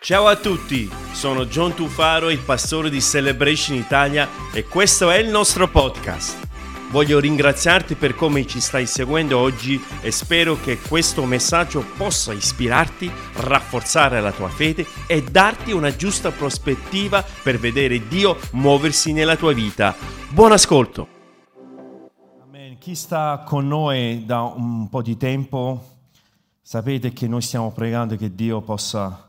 [0.00, 5.28] Ciao a tutti, sono John Tufaro, il pastore di Celebration Italia e questo è il
[5.28, 6.46] nostro podcast.
[6.90, 13.10] Voglio ringraziarti per come ci stai seguendo oggi e spero che questo messaggio possa ispirarti,
[13.38, 19.52] rafforzare la tua fede e darti una giusta prospettiva per vedere Dio muoversi nella tua
[19.52, 19.96] vita.
[20.30, 21.08] Buon ascolto!
[22.44, 22.78] Amen.
[22.78, 25.84] Chi sta con noi da un po' di tempo,
[26.62, 29.27] sapete che noi stiamo pregando che Dio possa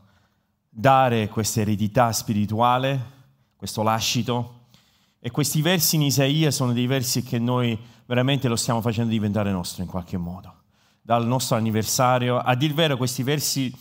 [0.70, 3.18] dare questa eredità spirituale,
[3.56, 4.58] questo lascito.
[5.18, 9.50] E questi versi in Isaia sono dei versi che noi veramente lo stiamo facendo diventare
[9.50, 10.54] nostro in qualche modo.
[11.02, 13.74] Dal nostro anniversario, a dir vero questi versi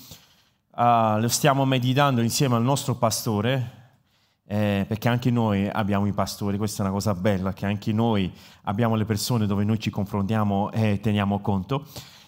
[0.75, 3.77] uh, lo stiamo meditando insieme al nostro pastore,
[4.45, 8.33] eh, perché anche noi abbiamo i pastori, questa è una cosa bella, che anche noi
[8.63, 11.85] abbiamo le persone dove noi ci confrontiamo e teniamo conto.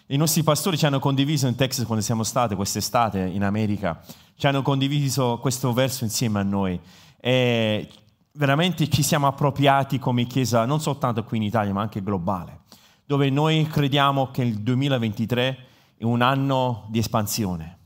[0.07, 3.99] I nostri pastori ci hanno condiviso in Texas quando siamo stati quest'estate in America,
[4.41, 6.80] ci hanno condiviso questo verso insieme a noi
[7.20, 7.88] e
[8.31, 12.61] veramente ci siamo appropriati come Chiesa, non soltanto qui in Italia ma anche globale,
[13.06, 15.58] dove noi crediamo che il 2023
[15.95, 17.78] è un anno di espansione.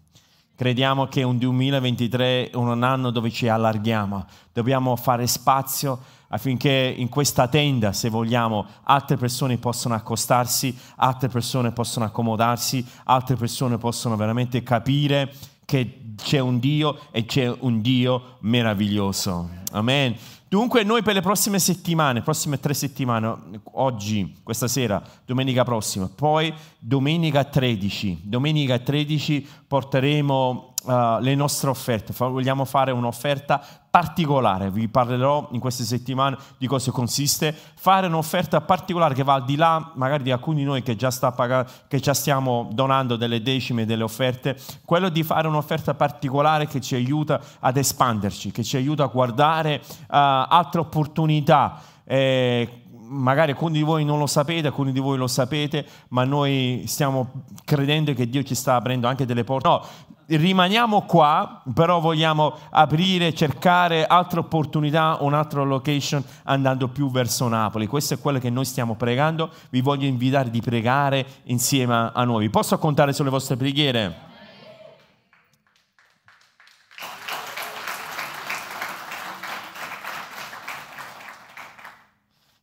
[0.56, 7.10] Crediamo che un 2023 è un anno dove ci allarghiamo, dobbiamo fare spazio affinché in
[7.10, 14.16] questa tenda, se vogliamo, altre persone possano accostarsi, altre persone possono accomodarsi, altre persone possono
[14.16, 15.34] veramente capire
[15.66, 19.50] che c'è un Dio e c'è un Dio meraviglioso.
[19.72, 20.16] Amen.
[20.48, 23.36] Dunque noi per le prossime settimane, prossime tre settimane,
[23.74, 32.14] oggi, questa sera, domenica prossima, poi domenica 13, domenica 13 porteremo uh, le nostre offerte,
[32.18, 39.14] vogliamo fare un'offerta particolare, vi parlerò in queste settimane di cosa consiste, fare un'offerta particolare
[39.14, 42.14] che va al di là magari di alcuni di noi che già, pagando, che già
[42.14, 47.78] stiamo donando delle decime delle offerte, quello di fare un'offerta particolare che ci aiuta ad
[47.78, 51.80] espanderci, che ci aiuta a guardare uh, altre opportunità.
[52.04, 56.84] Eh, magari alcuni di voi non lo sapete, alcuni di voi lo sapete, ma noi
[56.88, 59.68] stiamo credendo che Dio ci sta aprendo anche delle porte.
[59.68, 59.86] No,
[60.28, 67.88] rimaniamo qua, però vogliamo aprire, cercare altre opportunità, un'altra location andando più verso Napoli.
[67.88, 69.52] Questo è quello che noi stiamo pregando.
[69.70, 72.50] Vi voglio invitare di pregare insieme a noi.
[72.50, 74.34] Posso contare sulle vostre preghiere?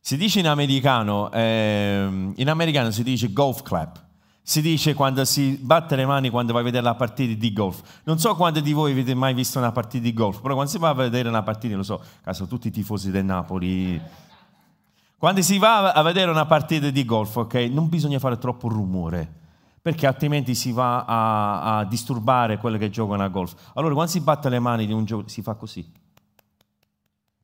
[0.05, 4.02] Si dice in americano, eh, in americano si dice golf clap.
[4.45, 7.81] Si dice quando si batte le mani quando vai a vedere la partita di golf.
[8.03, 10.77] Non so quanti di voi avete mai visto una partita di golf, però quando si
[10.77, 14.01] va a vedere una partita, lo so, caso tutti i tifosi del Napoli.
[15.17, 19.31] Quando si va a vedere una partita di golf, ok, non bisogna fare troppo rumore,
[19.81, 23.55] perché altrimenti si va a, a disturbare quelli che giocano a golf.
[23.75, 25.89] Allora, quando si batte le mani di un gioco, si fa così.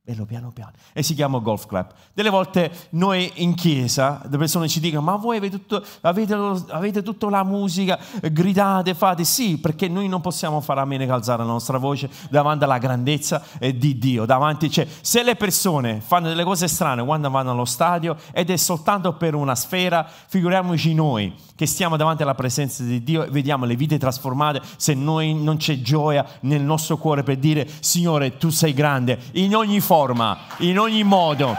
[0.10, 0.72] Bello piano piano.
[0.92, 1.92] E si chiama golf club.
[2.16, 7.04] Delle volte noi in chiesa, le persone ci dicono, ma voi avete, tutto, avete, avete
[7.04, 9.24] tutta la musica, gridate, fate.
[9.24, 12.80] Sì, perché noi non possiamo fare a meno che alzare la nostra voce davanti alla
[12.80, 14.26] grandezza di Dio.
[14.26, 18.58] Davanti, cioè, se le persone fanno delle cose strane quando vanno allo stadio ed è
[18.58, 23.66] soltanto per una sfera, figuriamoci noi che stiamo davanti alla presenza di Dio e vediamo
[23.66, 28.50] le vite trasformate se noi non c'è gioia nel nostro cuore per dire, Signore, tu
[28.50, 31.58] sei grande in ogni forma forma, in ogni modo.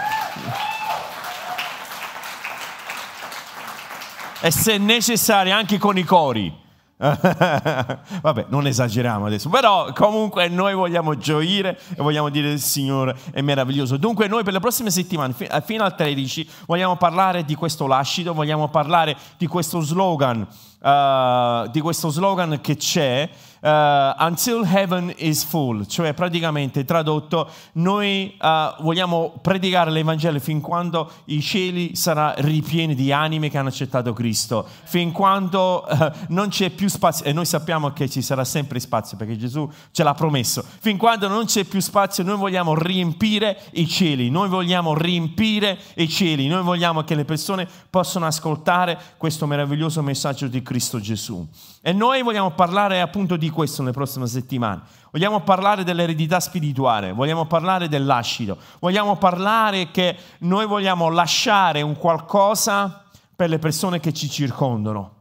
[4.40, 6.68] E se necessario anche con i cori.
[7.00, 13.42] Vabbè, non esageriamo adesso, però comunque noi vogliamo gioire e vogliamo dire il Signore è
[13.42, 13.98] meraviglioso.
[13.98, 15.34] Dunque noi per le prossime settimane,
[15.64, 20.46] fino al 13, vogliamo parlare di questo lascito, vogliamo parlare di questo slogan,
[20.80, 23.28] uh, di questo slogan che c'è
[23.60, 31.10] uh, until heaven is full, cioè praticamente tradotto, noi uh, vogliamo predicare l'Evangelo fin quando
[31.26, 36.70] i cieli saranno ripieni di anime che hanno accettato Cristo, fin quando uh, non c'è
[36.70, 40.64] più spazio, e noi sappiamo che ci sarà sempre spazio perché Gesù ce l'ha promesso,
[40.80, 46.08] fin quando non c'è più spazio noi vogliamo riempire i cieli, noi vogliamo riempire i
[46.08, 51.46] cieli, noi vogliamo che le persone possano ascoltare questo meraviglioso messaggio di Cristo Gesù.
[51.82, 54.82] E noi vogliamo parlare appunto di questo nelle prossime settimane.
[55.10, 63.04] Vogliamo parlare dell'eredità spirituale, vogliamo parlare dell'ascido, vogliamo parlare che noi vogliamo lasciare un qualcosa
[63.34, 65.14] per le persone che ci circondano.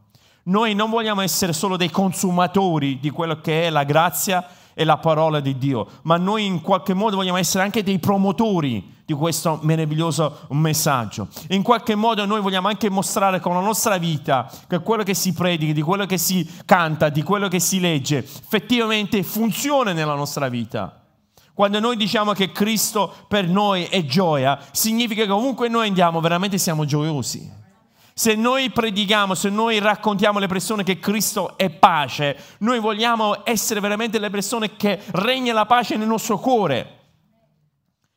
[0.44, 4.98] Noi non vogliamo essere solo dei consumatori di quello che è la grazia, è la
[4.98, 9.58] parola di Dio, ma noi in qualche modo vogliamo essere anche dei promotori di questo
[9.62, 11.28] meraviglioso messaggio.
[11.48, 15.32] In qualche modo noi vogliamo anche mostrare con la nostra vita che quello che si
[15.32, 20.48] predica, di quello che si canta, di quello che si legge, effettivamente funziona nella nostra
[20.48, 21.02] vita.
[21.52, 26.56] Quando noi diciamo che Cristo per noi è gioia, significa che ovunque noi andiamo veramente
[26.56, 27.58] siamo gioiosi.
[28.20, 33.80] Se noi predichiamo, se noi raccontiamo alle persone che Cristo è pace, noi vogliamo essere
[33.80, 36.98] veramente le persone che regna la pace nel nostro cuore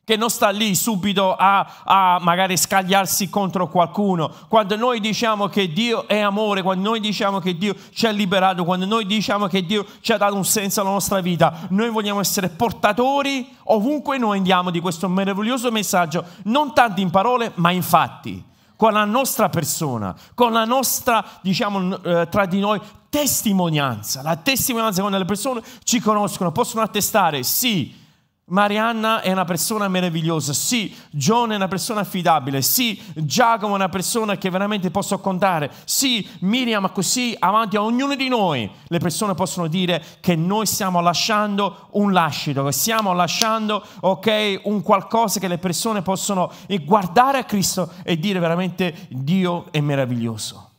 [0.04, 4.30] che non sta lì subito a, a, magari scagliarsi contro qualcuno.
[4.48, 8.62] Quando noi diciamo che Dio è amore, quando noi diciamo che Dio ci ha liberato,
[8.64, 12.20] quando noi diciamo che Dio ci ha dato un senso alla nostra vita, noi vogliamo
[12.20, 17.82] essere portatori ovunque noi andiamo di questo meraviglioso messaggio, non tanto in parole, ma in
[17.82, 24.36] fatti, con la nostra persona, con la nostra, diciamo, eh, tra di noi testimonianza, la
[24.36, 28.02] testimonianza quando le persone ci conoscono, possono attestare, sì,
[28.46, 33.88] Marianna è una persona meravigliosa, sì, John è una persona affidabile, sì, Giacomo è una
[33.88, 39.34] persona che veramente posso contare, sì, Miriam così avanti a ognuno di noi le persone
[39.34, 45.48] possono dire che noi stiamo lasciando un lascito, che stiamo lasciando, ok, un qualcosa che
[45.48, 46.52] le persone possono
[46.84, 50.70] guardare a Cristo e dire veramente Dio è meraviglioso.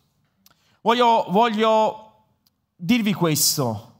[0.81, 2.11] Voglio, voglio
[2.75, 3.94] dirvi questo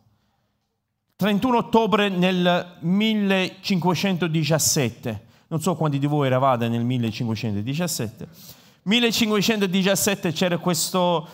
[1.18, 8.28] 31 ottobre nel 1517, non so quanti di voi eravate nel 1517,
[8.82, 11.26] 1517 c'era questo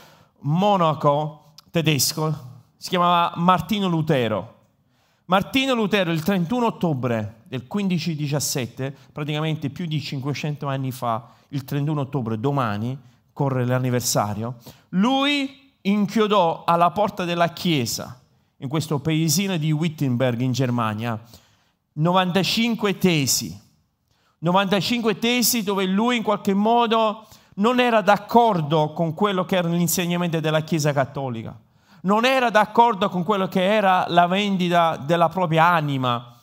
[0.42, 4.58] monaco tedesco, si chiamava Martino Lutero.
[5.26, 12.02] Martino Lutero il 31 ottobre del 1517, praticamente più di 500 anni fa, il 31
[12.02, 12.96] ottobre, domani,
[13.34, 14.58] corre l'anniversario,
[14.90, 18.21] lui inchiodò alla porta della chiesa
[18.62, 21.20] in questo paesino di Wittenberg in Germania,
[21.94, 23.60] 95 tesi,
[24.40, 30.40] 95 tesi dove lui in qualche modo non era d'accordo con quello che era l'insegnamento
[30.40, 31.60] della Chiesa Cattolica,
[32.02, 36.38] non era d'accordo con quello che era la vendita della propria anima,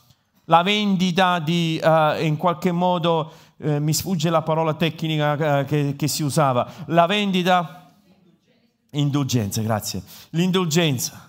[0.45, 5.95] la vendita di, uh, in qualche modo, uh, mi sfugge la parola tecnica uh, che,
[5.97, 7.93] che si usava, la vendita,
[8.91, 11.28] indulgenza, grazie, l'indulgenza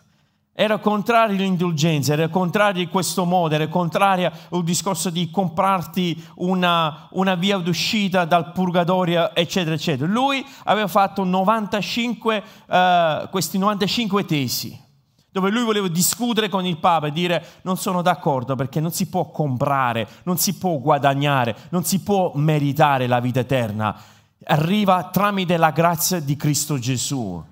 [0.62, 7.09] era contrario all'indulgenza, era contrario a questo modo, era contrario al discorso di comprarti una,
[7.12, 10.12] una via d'uscita dal purgatorio, eccetera, eccetera.
[10.12, 14.79] Lui aveva fatto 95, uh, eh, questi 95 tesi,
[15.33, 19.09] dove lui voleva discutere con il Papa e dire non sono d'accordo perché non si
[19.09, 23.99] può comprare, non si può guadagnare, non si può meritare la vita eterna.
[24.45, 27.43] Arriva tramite la grazia di Cristo Gesù.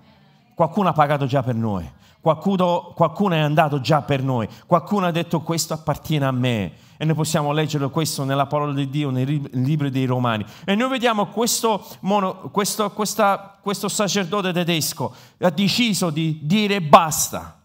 [0.55, 1.97] Qualcuno ha pagato già per noi.
[2.21, 7.05] Qualcuno, qualcuno, è andato già per noi, qualcuno ha detto questo appartiene a me e
[7.05, 10.45] noi possiamo leggere questo nella parola di Dio, nei libri dei Romani.
[10.65, 17.61] E noi vediamo questo, mono, questo, questa, questo sacerdote tedesco ha deciso di dire basta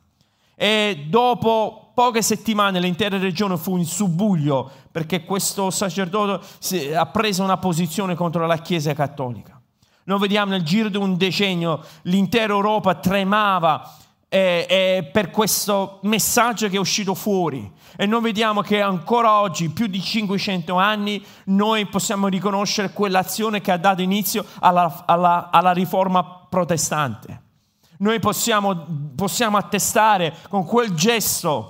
[0.56, 7.58] e dopo poche settimane l'intera regione fu in subbuglio perché questo sacerdote ha preso una
[7.58, 9.60] posizione contro la Chiesa cattolica.
[10.06, 13.98] Noi vediamo nel giro di un decennio l'intera Europa tremava
[14.34, 17.72] eh, eh, per questo messaggio che è uscito fuori.
[17.96, 23.72] E noi vediamo che ancora oggi, più di 500 anni, noi possiamo riconoscere quell'azione che
[23.72, 27.42] ha dato inizio alla, alla, alla riforma protestante.
[27.98, 31.70] Noi possiamo, possiamo attestare con quel gesto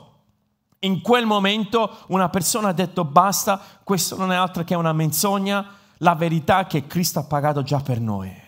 [0.79, 5.65] in quel momento una persona ha detto basta, questo non è altro che una menzogna,
[5.97, 8.42] la verità che Cristo ha pagato già per noi.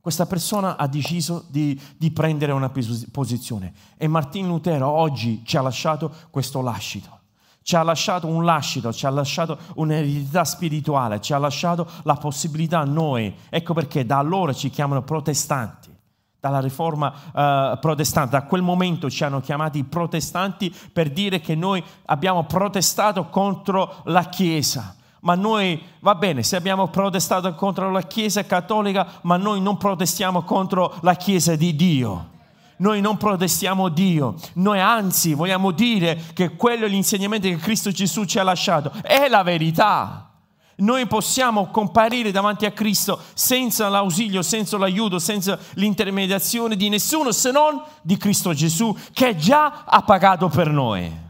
[0.00, 2.70] Questa persona ha deciso di, di, prendere una
[3.12, 7.18] posizione e Martin Lutero oggi ci ha lasciato questo lascito.
[7.62, 12.78] Ci ha lasciato un lascito, ci ha lasciato un'eredità spirituale, ci ha lasciato la possibilità
[12.78, 13.34] a noi.
[13.50, 15.94] Ecco perché da allora ci chiamano protestanti,
[16.40, 18.30] dalla riforma uh, protestante.
[18.30, 24.24] Da quel momento ci hanno chiamati protestanti per dire che noi abbiamo protestato contro la
[24.30, 29.76] Chiesa ma noi, va bene, se abbiamo protestato contro la Chiesa cattolica, ma noi non
[29.76, 32.28] protestiamo contro la Chiesa di Dio.
[32.76, 38.24] Noi non protestiamo Dio, noi anzi vogliamo dire che quello è l'insegnamento che Cristo Gesù
[38.24, 40.30] ci ha lasciato, è la verità.
[40.76, 47.50] Noi possiamo comparire davanti a Cristo senza l'ausilio, senza l'aiuto, senza l'intermediazione di nessuno se
[47.50, 51.28] non di Cristo Gesù che già ha pagato per noi.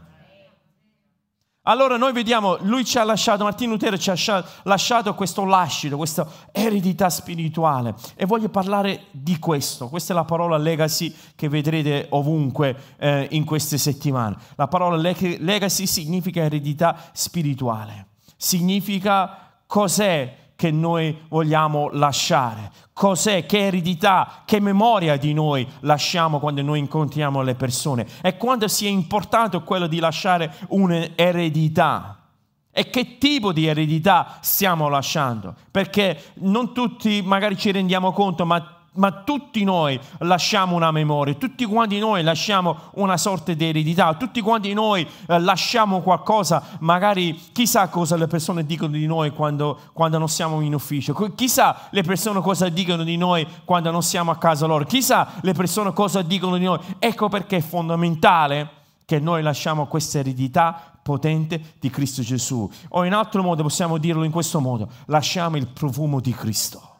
[1.65, 6.27] Allora noi vediamo, lui ci ha lasciato, Martino Lutero ci ha lasciato questo lascito, questa
[6.51, 9.87] eredità spirituale e voglio parlare di questo.
[9.87, 14.37] Questa è la parola legacy che vedrete ovunque eh, in queste settimane.
[14.55, 22.71] La parola legacy significa eredità spirituale, significa cos'è che noi vogliamo lasciare?
[22.93, 28.05] Cos'è, che eredità, che memoria di noi lasciamo quando noi incontriamo le persone?
[28.21, 32.27] E quanto sia importante quello di lasciare un'eredità.
[32.69, 35.55] E che tipo di eredità stiamo lasciando?
[35.71, 41.63] Perché non tutti magari ci rendiamo conto, ma ma tutti noi lasciamo una memoria, tutti
[41.65, 47.87] quanti noi lasciamo una sorta di eredità, tutti quanti noi eh, lasciamo qualcosa, magari chissà
[47.87, 52.41] cosa le persone dicono di noi quando, quando, non siamo in ufficio, chissà le persone
[52.41, 56.57] cosa dicono di noi quando non siamo a casa loro, chissà le persone cosa dicono
[56.57, 56.79] di noi.
[56.99, 58.69] Ecco perché è fondamentale
[59.05, 62.69] che noi lasciamo questa eredità potente di Cristo Gesù.
[62.89, 66.90] O in altro modo possiamo dirlo in questo modo, lasciamo il profumo di Cristo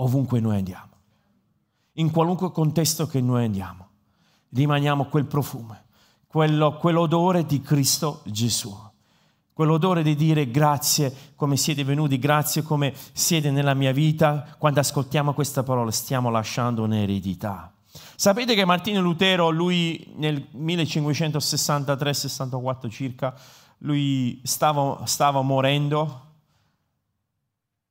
[0.00, 0.88] ovunque noi andiamo,
[1.94, 3.86] in qualunque contesto che noi andiamo,
[4.50, 5.76] rimaniamo quel profumo,
[6.26, 8.74] quello, quell'odore di Cristo Gesù,
[9.52, 15.34] quell'odore di dire grazie come siete venuti, grazie come siete nella mia vita, quando ascoltiamo
[15.34, 17.72] questa parola stiamo lasciando un'eredità.
[18.14, 23.34] Sapete che Martino Lutero, lui nel 1563-64 circa,
[23.78, 26.27] lui stava, stava morendo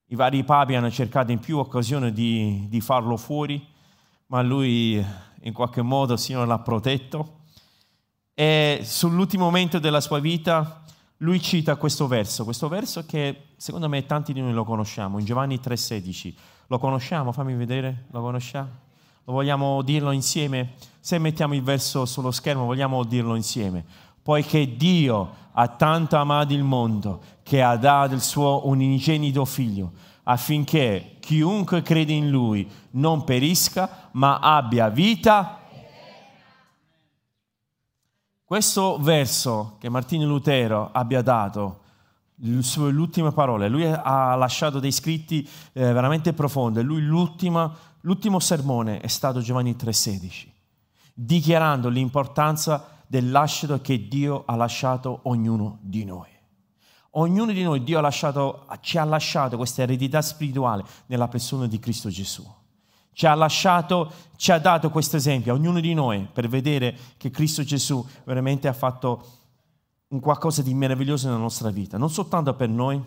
[0.07, 3.65] i vari papi hanno cercato in più occasioni di, di farlo fuori,
[4.27, 5.03] ma lui
[5.41, 7.39] in qualche modo il Signore l'ha protetto.
[8.33, 10.83] E sull'ultimo momento della sua vita
[11.17, 15.25] lui cita questo verso, questo verso che secondo me tanti di noi lo conosciamo, in
[15.25, 16.33] Giovanni 3,16.
[16.67, 17.31] Lo conosciamo?
[17.31, 18.69] Fammi vedere, lo conosciamo?
[19.23, 20.73] Lo vogliamo dirlo insieme?
[20.99, 23.83] Se mettiamo il verso sullo schermo, vogliamo dirlo insieme.
[24.27, 29.93] Poiché Dio ha tanto amato il mondo che ha dato il suo unigenito figlio,
[30.23, 35.61] affinché chiunque crede in lui non perisca, ma abbia vita.
[38.43, 41.83] Questo verso che Martino Lutero abbia dato,
[42.59, 49.07] sue ultime parole, lui ha lasciato dei scritti eh, veramente profondi, lui l'ultimo sermone è
[49.07, 50.47] stato Giovanni 3,16,
[51.13, 56.29] dichiarando l'importanza del lascito che Dio ha lasciato ognuno di noi.
[57.11, 61.79] Ognuno di noi, Dio ha lasciato, ci ha lasciato questa eredità spirituale nella persona di
[61.79, 62.45] Cristo Gesù.
[63.11, 67.31] Ci ha lasciato, ci ha dato questo esempio a ognuno di noi per vedere che
[67.31, 69.25] Cristo Gesù veramente ha fatto
[70.09, 73.03] un qualcosa di meraviglioso nella nostra vita, non soltanto per noi,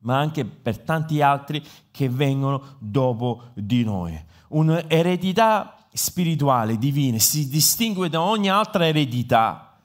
[0.00, 4.22] ma anche per tanti altri che vengono dopo di noi.
[4.48, 9.78] Un'eredità spirituale, divina, si distingue da ogni altra eredità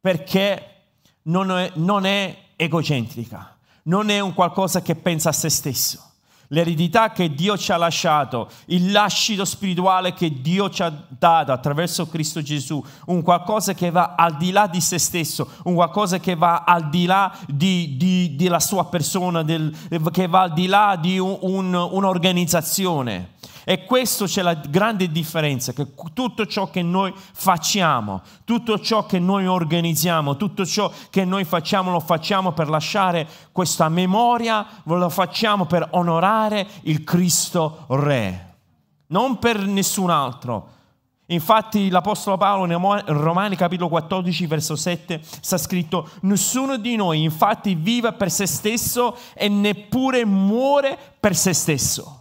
[0.00, 0.74] perché
[1.22, 6.02] non è, non è egocentrica, non è un qualcosa che pensa a se stesso.
[6.50, 12.08] L'eredità che Dio ci ha lasciato, il lascito spirituale che Dio ci ha dato attraverso
[12.08, 16.34] Cristo Gesù, un qualcosa che va al di là di se stesso, un qualcosa che
[16.34, 19.76] va al di là della sua persona, del,
[20.10, 23.36] che va al di là di un, un, un'organizzazione.
[23.68, 29.18] E questo c'è la grande differenza, che tutto ciò che noi facciamo, tutto ciò che
[29.18, 35.66] noi organizziamo, tutto ciò che noi facciamo, lo facciamo per lasciare questa memoria, lo facciamo
[35.66, 38.54] per onorare il Cristo Re,
[39.08, 40.70] non per nessun altro.
[41.26, 47.74] Infatti l'Apostolo Paolo in Romani capitolo 14 verso 7 sta scritto nessuno di noi infatti
[47.74, 52.17] vive per se stesso e neppure muore per se stesso.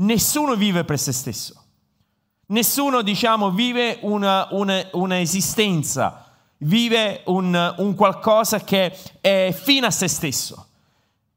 [0.00, 1.54] Nessuno vive per se stesso.
[2.46, 6.24] Nessuno, diciamo, vive una, una, una esistenza,
[6.58, 10.66] vive un, un qualcosa che è fine a se stesso.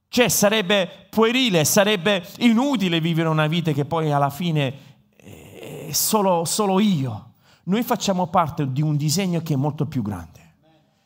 [0.07, 6.79] Cioè sarebbe puerile, sarebbe inutile vivere una vita che poi alla fine è solo, solo
[6.79, 7.31] io.
[7.63, 10.41] Noi facciamo parte di un disegno che è molto più grande.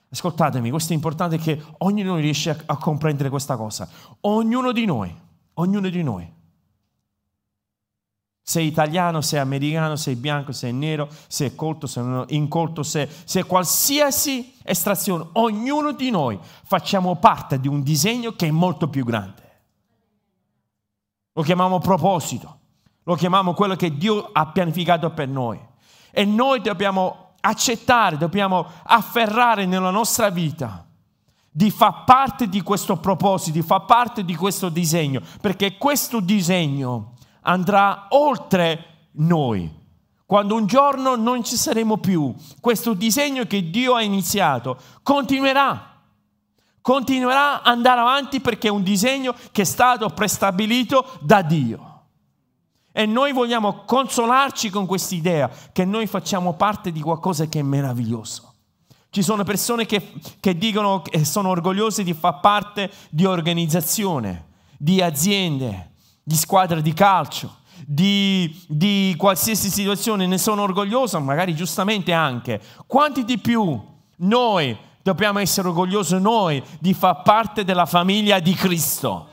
[0.10, 3.90] Ascoltatemi, questo è importante che ognuno riesca a comprendere questa cosa.
[4.22, 5.14] Ognuno di noi,
[5.54, 6.36] ognuno di noi
[8.50, 14.54] sei italiano, sei americano, sei bianco, sei nero, sei colto, sei incolto, sei, sei qualsiasi
[14.64, 19.44] estrazione, ognuno di noi facciamo parte di un disegno che è molto più grande.
[21.34, 22.60] Lo chiamiamo proposito,
[23.04, 25.60] lo chiamiamo quello che Dio ha pianificato per noi.
[26.10, 30.88] E noi dobbiamo accettare, dobbiamo afferrare nella nostra vita
[31.52, 37.16] di far parte di questo proposito, di far parte di questo disegno, perché questo disegno
[37.48, 39.74] andrà oltre noi.
[40.26, 45.96] Quando un giorno non ci saremo più, questo disegno che Dio ha iniziato continuerà.
[46.82, 51.96] Continuerà ad andare avanti perché è un disegno che è stato prestabilito da Dio.
[52.92, 58.54] E noi vogliamo consolarci con quest'idea che noi facciamo parte di qualcosa che è meraviglioso.
[59.10, 65.02] Ci sono persone che, che dicono che sono orgogliose di far parte di organizzazione, di
[65.02, 65.92] aziende,
[66.28, 72.60] di squadre di calcio, di, di qualsiasi situazione, ne sono orgoglioso, magari giustamente anche.
[72.86, 73.82] Quanti di più
[74.18, 79.30] noi dobbiamo essere orgogliosi noi di far parte della famiglia di Cristo?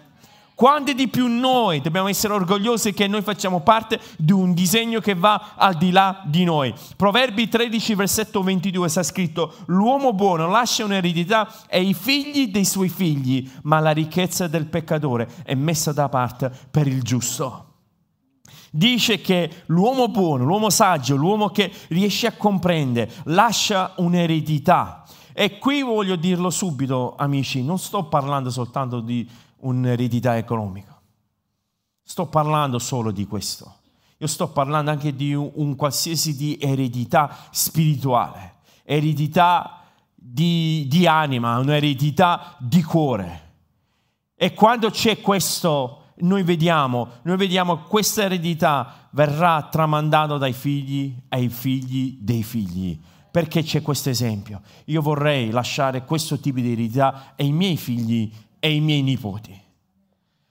[0.55, 5.15] Quanti di più noi dobbiamo essere orgogliosi che noi facciamo parte di un disegno che
[5.15, 6.73] va al di là di noi.
[6.95, 13.51] Proverbi 13, versetto 22 sta scritto, l'uomo buono lascia un'eredità ai figli dei suoi figli,
[13.63, 17.73] ma la ricchezza del peccatore è messa da parte per il giusto.
[18.71, 25.03] Dice che l'uomo buono, l'uomo saggio, l'uomo che riesce a comprendere, lascia un'eredità.
[25.33, 29.29] E qui voglio dirlo subito, amici, non sto parlando soltanto di
[29.65, 31.01] un'eredità economica.
[32.03, 33.81] Sto parlando solo di questo.
[34.19, 39.83] Io sto parlando anche di un, un qualsiasi di eredità spirituale, eredità
[40.15, 43.43] di, di anima, un'eredità di cuore.
[44.35, 51.49] E quando c'è questo, noi vediamo, noi vediamo questa eredità verrà tramandata dai figli ai
[51.49, 52.99] figli dei figli.
[53.31, 54.63] Perché c'è questo esempio?
[54.87, 58.33] Io vorrei lasciare questo tipo di eredità ai miei figli
[58.65, 59.61] e i miei nipoti.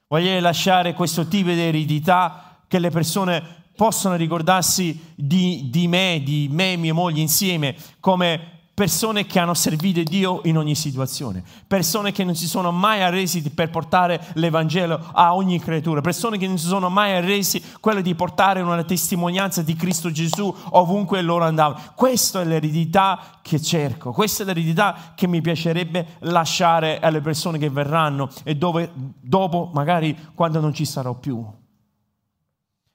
[0.08, 3.42] Voglio lasciare questo tipo di eredità che le persone
[3.76, 9.54] possano ricordarsi di, di me, di me e mia moglie insieme, come persone che hanno
[9.54, 15.12] servito Dio in ogni situazione, persone che non si sono mai arresi per portare l'Evangelo
[15.12, 19.62] a ogni creatura, persone che non si sono mai arresi quello di portare una testimonianza
[19.62, 21.82] di Cristo Gesù ovunque loro andavano.
[21.94, 27.70] Questa è l'eredità che cerco, questa è l'eredità che mi piacerebbe lasciare alle persone che
[27.70, 31.46] verranno e dove dopo magari quando non ci sarò più.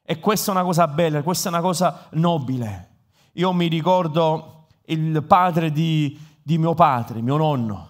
[0.02, 2.86] E questa è una cosa bella, questa è una cosa nobile.
[3.34, 4.57] Io mi ricordo
[4.88, 7.86] il padre di, di mio padre, mio nonno.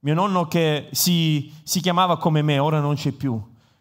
[0.00, 3.40] Mio nonno che si, si chiamava come me, ora non c'è più.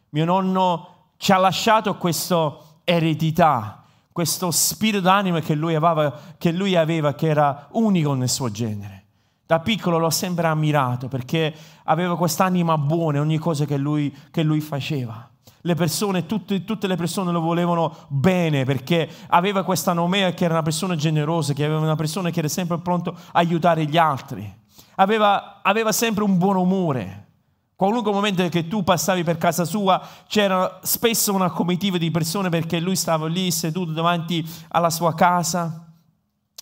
[0.09, 6.75] Mio nonno ci ha lasciato questa eredità, questo spirito d'anima che lui, aveva, che lui
[6.75, 9.05] aveva, che era unico nel suo genere.
[9.45, 11.53] Da piccolo l'ho sempre ammirato perché
[11.85, 15.28] aveva quest'anima buona in ogni cosa che lui, che lui faceva
[15.61, 20.53] le persone, tutte, tutte, le persone lo volevano bene perché aveva questa nomea che era
[20.53, 24.57] una persona generosa, che aveva una persona che era sempre pronto a aiutare gli altri.
[24.95, 27.27] Aveva, aveva sempre un buon umore.
[27.75, 32.79] Qualunque momento che tu passavi per casa sua c'era spesso una comitiva di persone perché
[32.79, 35.88] lui stava lì seduto davanti alla sua casa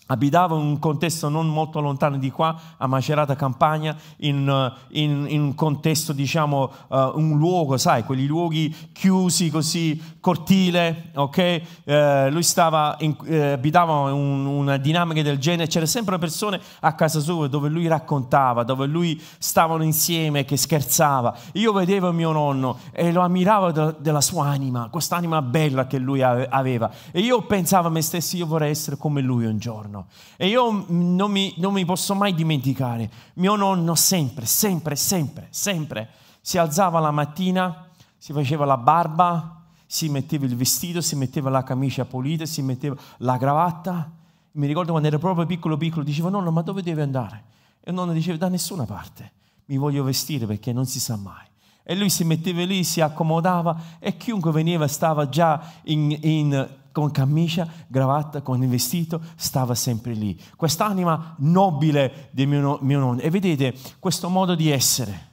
[0.08, 5.26] abitava in un contesto non molto lontano di qua, a Macerata Campagna, in, eh, in,
[5.28, 11.62] in un contesto, diciamo, uh, un luogo, sai, quegli luoghi chiusi così, cortile, ok?
[11.84, 16.94] Uh, lui stava, in, uh, abitava in una dinamica del genere, c'erano sempre persone a
[16.94, 21.36] casa sua dove lui raccontava, dove lui stavano insieme, che scherzava.
[21.54, 26.22] Io vedevo mio nonno e lo ammiravo de- della sua anima, quest'anima bella che lui
[26.22, 26.90] aveva.
[27.10, 30.08] E io pensavo a me stesso, io vorrei essere come lui un giorno nonno.
[30.36, 36.10] E io non mi, non mi posso mai dimenticare, mio nonno sempre, sempre, sempre, sempre
[36.48, 41.62] si alzava la mattina, si faceva la barba, si metteva il vestito, si metteva la
[41.62, 44.10] camicia pulita, si metteva la cravatta.
[44.52, 47.44] Mi ricordo quando ero proprio piccolo piccolo, dicevo nonno ma dove deve andare?
[47.80, 49.32] E nonno diceva da nessuna parte,
[49.66, 51.44] mi voglio vestire perché non si sa mai.
[51.82, 57.10] E lui si metteva lì, si accomodava e chiunque veniva stava già in, in con
[57.10, 60.38] camicia, gravatta, con il vestito, stava sempre lì.
[60.56, 63.20] Quest'anima nobile di mio, mio nonno.
[63.20, 65.26] E vedete, questo modo di essere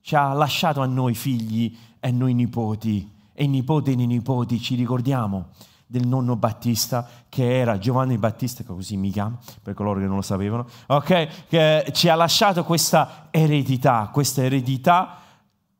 [0.00, 3.10] ci ha lasciato a noi figli e noi nipoti.
[3.32, 5.48] E i nipoti e i nipoti ci ricordiamo
[5.86, 10.22] del nonno Battista, che era Giovanni Battista, così mi chiama, per coloro che non lo
[10.22, 11.46] sapevano, ok?
[11.48, 15.18] Che ci ha lasciato questa eredità, questa eredità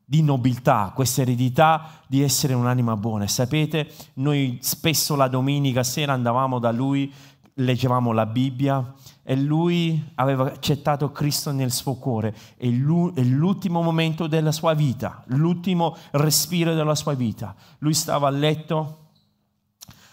[0.05, 3.23] di nobiltà, questa eredità di essere un'anima buona.
[3.23, 7.11] E sapete, noi spesso la domenica sera andavamo da lui,
[7.55, 12.35] leggevamo la Bibbia e lui aveva accettato Cristo nel suo cuore.
[12.57, 17.55] È l'ultimo momento della sua vita, l'ultimo respiro della sua vita.
[17.79, 19.07] Lui stava a letto,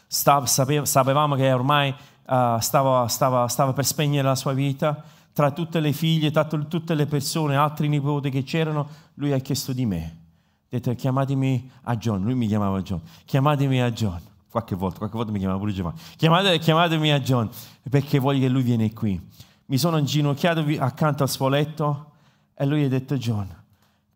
[0.07, 5.81] stava, sapevamo che ormai uh, stava, stava, stava per spegnere la sua vita tra tutte
[5.81, 10.03] le figlie, tra tutte le persone, altri nipoti che c'erano, lui ha chiesto di me.
[10.03, 14.21] Ha detto chiamatemi a John, lui mi chiamava John, chiamatemi a John.
[14.49, 17.51] qualche volta, qualche volta mi chiama pure Giovanni, Chiamate, chiamatemi a John
[17.89, 19.21] perché voglio che lui viene qui.
[19.67, 22.13] Mi sono inginocchiato accanto al suo letto
[22.55, 23.49] e lui ha detto John,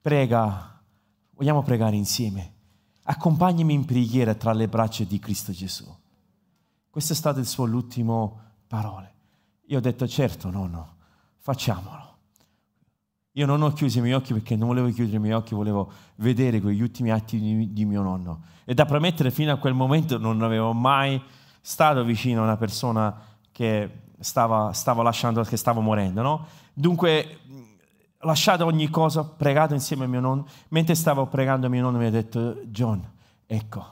[0.01, 0.81] prega,
[1.31, 2.53] vogliamo pregare insieme,
[3.05, 5.85] accompagnami in preghiera tra le braccia di Cristo Gesù.
[6.91, 8.31] Queste è state le sue ultime
[8.67, 9.15] parole.
[9.67, 10.97] Io ho detto certo, nonno,
[11.39, 12.16] facciamolo.
[13.37, 15.93] Io non ho chiuso i miei occhi perché non volevo chiudere i miei occhi, volevo
[16.17, 18.45] vedere quegli ultimi atti di, di mio nonno.
[18.65, 21.21] E da promettere fino a quel momento non avevo mai
[21.61, 23.15] stato vicino a una persona
[23.53, 26.47] che stava, stava lasciando, che stava morendo, no?
[26.73, 27.41] Dunque,
[28.21, 30.47] lasciato ogni cosa, pregato insieme a mio nonno.
[30.69, 33.07] Mentre stavo pregando mio nonno mi ha detto, John,
[33.45, 33.87] ecco,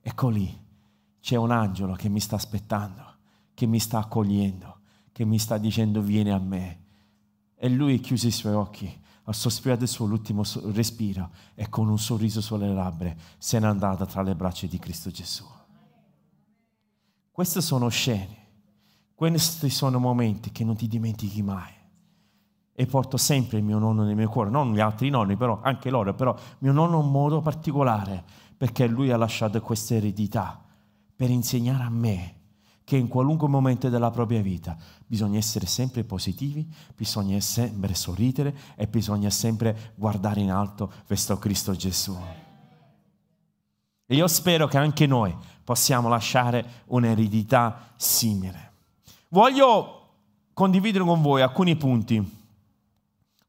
[0.00, 0.64] ecco lì,
[1.20, 3.02] c'è un angelo che mi sta aspettando,
[3.52, 4.78] che mi sta accogliendo,
[5.10, 6.84] che mi sta dicendo vieni a me
[7.56, 12.40] e lui chiuse i suoi occhi, ha sospirato suo ultimo respiro e con un sorriso
[12.40, 15.44] sulle labbra se n'è andata tra le braccia di Cristo Gesù.
[17.32, 18.36] Queste sono scene,
[19.14, 21.72] questi sono momenti che non ti dimentichi mai.
[22.78, 25.90] E porto sempre il mio nonno nel mio cuore, non gli altri nonni, però anche
[25.90, 28.22] loro, però mio nonno in modo particolare,
[28.56, 30.62] perché lui ha lasciato questa eredità
[31.14, 32.35] per insegnare a me
[32.86, 38.86] che in qualunque momento della propria vita bisogna essere sempre positivi, bisogna sempre sorridere e
[38.86, 42.16] bisogna sempre guardare in alto verso Cristo Gesù.
[44.06, 48.70] E io spero che anche noi possiamo lasciare un'eredità simile.
[49.30, 50.10] Voglio
[50.52, 52.24] condividere con voi alcuni punti,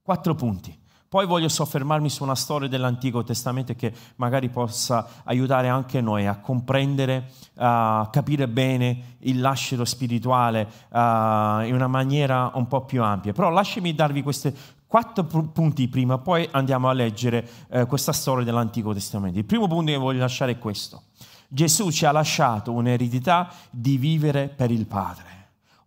[0.01, 0.75] quattro punti
[1.09, 6.37] poi voglio soffermarmi su una storia dell'Antico Testamento che magari possa aiutare anche noi a
[6.37, 13.31] comprendere, a capire bene il lascito spirituale in una maniera un po' più ampia.
[13.31, 14.53] Però lasciami darvi questi
[14.87, 19.37] quattro punti prima, poi andiamo a leggere uh, questa storia dell'Antico Testamento.
[19.37, 21.03] Il primo punto che voglio lasciare è questo.
[21.49, 25.36] Gesù ci ha lasciato un'eredità di vivere per il Padre.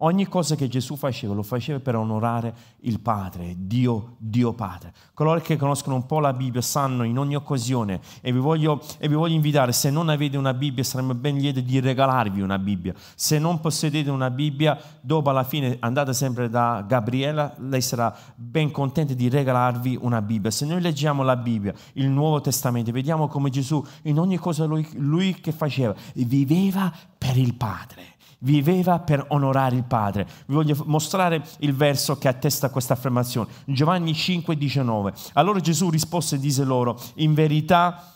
[0.02, 4.94] Ogni cosa che Gesù faceva lo faceva per onorare il Padre, Dio, Dio Padre.
[5.12, 9.08] Coloro che conoscono un po' la Bibbia sanno in ogni occasione e vi, voglio, e
[9.08, 12.94] vi voglio invitare, se non avete una Bibbia saremmo ben lieti di regalarvi una Bibbia.
[13.14, 18.70] Se non possedete una Bibbia, dopo alla fine andate sempre da Gabriella, lei sarà ben
[18.70, 20.50] contenta di regalarvi una Bibbia.
[20.50, 24.88] Se noi leggiamo la Bibbia, il Nuovo Testamento, vediamo come Gesù in ogni cosa lui,
[24.94, 30.26] lui che faceva, viveva per il Padre viveva per onorare il Padre.
[30.46, 33.48] Vi voglio mostrare il verso che attesta questa affermazione.
[33.64, 35.12] Giovanni 5, 19.
[35.34, 38.14] Allora Gesù rispose e disse loro, in verità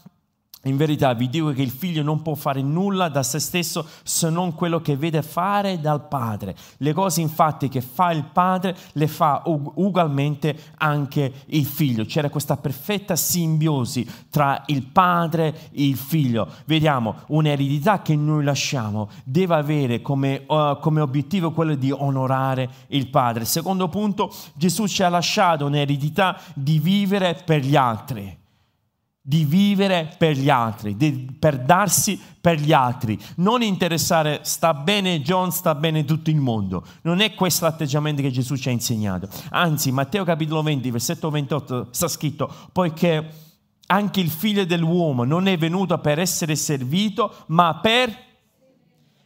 [0.64, 4.30] in verità vi dico che il figlio non può fare nulla da se stesso se
[4.30, 6.54] non quello che vede fare dal padre.
[6.78, 12.04] Le cose infatti che fa il padre le fa ugualmente anche il figlio.
[12.04, 16.48] C'era questa perfetta simbiosi tra il padre e il figlio.
[16.64, 23.08] Vediamo, un'eredità che noi lasciamo deve avere come, uh, come obiettivo quello di onorare il
[23.08, 23.44] padre.
[23.44, 28.42] Secondo punto, Gesù ci ha lasciato un'eredità di vivere per gli altri
[29.26, 35.22] di vivere per gli altri, di, per darsi per gli altri, non interessare sta bene
[35.22, 36.84] John, sta bene tutto il mondo.
[37.02, 39.30] Non è questo l'atteggiamento che Gesù ci ha insegnato.
[39.48, 43.30] Anzi, Matteo capitolo 20, versetto 28 sta scritto, poiché
[43.86, 48.14] anche il figlio dell'uomo non è venuto per essere servito, ma per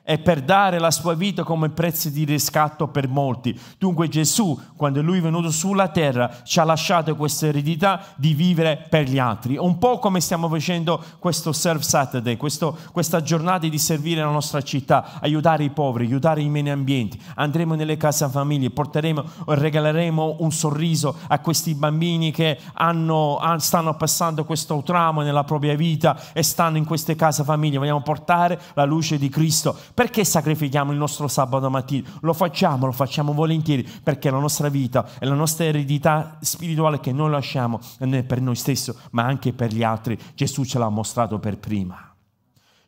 [0.08, 3.54] e per dare la sua vita come prezzo di riscatto per molti.
[3.76, 8.86] Dunque Gesù, quando lui è venuto sulla terra, ci ha lasciato questa eredità di vivere
[8.88, 9.58] per gli altri.
[9.58, 14.62] Un po' come stiamo facendo questo Serve Saturday, questo, questa giornata di servire la nostra
[14.62, 17.20] città, aiutare i poveri, aiutare i meno ambienti.
[17.34, 24.46] Andremo nelle case famiglie, porteremo, regaleremo un sorriso a questi bambini che hanno, stanno passando
[24.46, 27.76] questo tramo nella propria vita e stanno in queste case famiglie.
[27.76, 32.08] Vogliamo portare la luce di Cristo perché sacrifichiamo il nostro sabato mattina?
[32.20, 37.10] Lo facciamo, lo facciamo volentieri perché la nostra vita e la nostra eredità spirituale che
[37.10, 40.16] noi lasciamo non è per noi stessi, ma anche per gli altri.
[40.36, 42.14] Gesù ce l'ha mostrato per prima.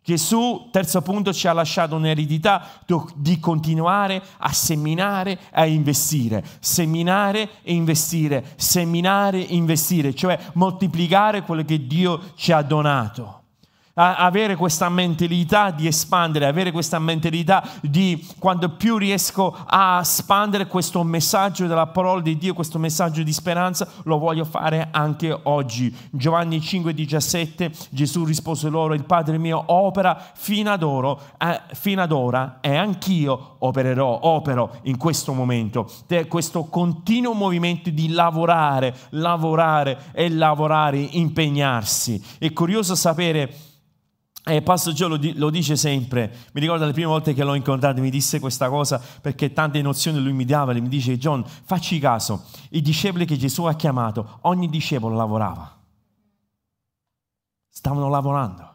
[0.04, 2.64] Gesù, terzo punto, ci ha lasciato un'eredità
[3.16, 6.44] di continuare a seminare e a investire.
[6.60, 13.39] Seminare e investire, seminare e investire, cioè moltiplicare quello che Dio ci ha donato
[14.00, 21.02] avere questa mentalità di espandere, avere questa mentalità di quando più riesco a espandere questo
[21.02, 25.94] messaggio della parola di Dio, questo messaggio di speranza, lo voglio fare anche oggi.
[26.10, 32.12] Giovanni 5,17 Gesù rispose loro, il Padre mio opera fino ad, ora, eh, fino ad
[32.12, 35.90] ora e anch'io opererò, opero in questo momento.
[36.28, 42.22] Questo continuo movimento di lavorare, lavorare e lavorare, impegnarsi.
[42.38, 43.68] È curioso sapere
[44.42, 48.00] E Pastor Gio lo, lo, dice sempre, mi ricordo le prime volte che l'ho incontrato,
[48.00, 52.44] mi disse questa cosa perché tante nozioni lui mi dava, mi dice John, facci caso,
[52.70, 55.78] i discepoli che Gesù ha chiamato, ogni discepolo lavorava.
[57.68, 58.68] Stavano lavorando.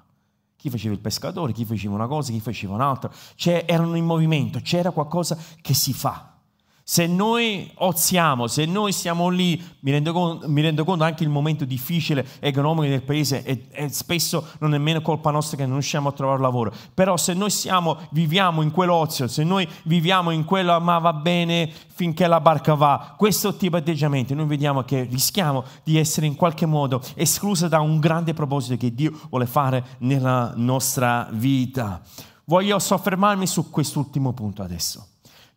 [0.55, 3.11] Chi faceva il pescatore, chi faceva una cosa, chi faceva un'altra.
[3.35, 6.34] Cioè, erano in movimento, c'era qualcosa che si fa.
[6.87, 11.29] Se noi oziamo, se noi siamo lì, mi rendo, conto, mi rendo conto anche il
[11.29, 15.79] momento difficile economico del paese e, e, spesso non è nemmeno colpa nostra che non
[15.79, 20.45] riusciamo a trovare lavoro, però se noi siamo, viviamo in quell'ozio, se noi viviamo in
[20.45, 25.07] quello ma va bene finché la barca va, questo tipo di atteggiamento, noi vediamo che
[25.09, 29.83] rischiamo di essere in qualche modo esclusi da un grande proposito che Dio vuole fare
[30.01, 31.99] nella nostra vita.
[32.43, 35.07] Voglio soffermarmi su quest'ultimo punto adesso.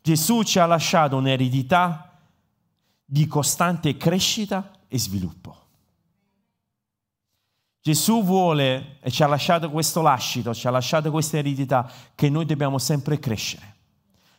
[0.03, 2.19] Gesù ci ha lasciato un'eredità
[3.05, 5.57] di costante crescita e sviluppo.
[7.81, 12.45] Gesù vuole e ci ha lasciato questo lascito, ci ha lasciato questa eredità che noi
[12.45, 13.77] dobbiamo sempre crescere.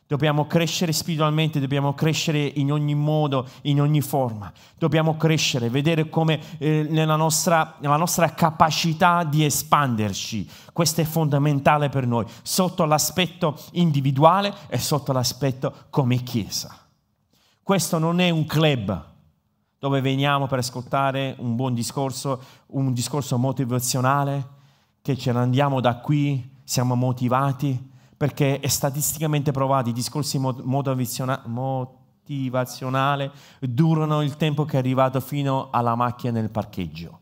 [0.10, 4.52] Dobbiamo crescere spiritualmente, dobbiamo crescere in ogni modo, in ogni forma.
[4.76, 10.50] Dobbiamo crescere, vedere come eh, nella, nostra, nella nostra capacità di espanderci.
[10.74, 16.76] Questo è fondamentale per noi, sotto l'aspetto individuale e sotto l'aspetto come Chiesa.
[17.62, 19.06] Questo non è un club
[19.78, 24.48] dove veniamo per ascoltare un buon discorso, un discorso motivazionale,
[25.04, 33.32] che ce ne andiamo da qui, siamo motivati perché è statisticamente provato, i discorsi motivazionali
[33.62, 37.20] durano il tempo che è arrivato fino alla macchina nel parcheggio.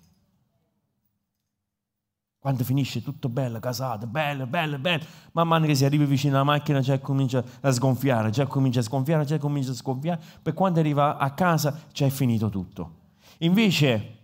[2.40, 6.44] Quando finisce tutto bello, casato, bello, bello, bello, man mano che si arriva vicino alla
[6.44, 10.80] macchina già comincia a sgonfiare, già comincia a sgonfiare, già comincia a sgonfiare, per quando
[10.80, 12.94] arriva a casa già è finito tutto.
[13.42, 14.18] Invece,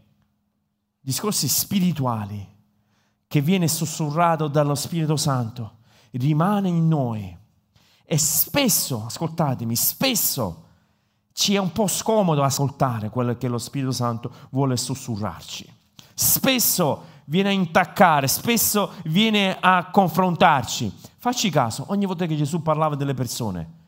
[1.00, 2.44] discorsi spirituali
[3.28, 5.82] che viene sussurrato dallo Spirito Santo,
[6.14, 7.38] rimane in noi.
[8.06, 10.64] E spesso, ascoltatemi, spesso
[11.34, 15.72] ci è un po' scomodo ascoltare quello che lo Spirito Santo vuole sussurrarci.
[16.14, 20.94] Spesso viene a intaccare, spesso viene a confrontarci.
[21.18, 23.82] Facci caso, ogni volta che Gesù parlava delle persone,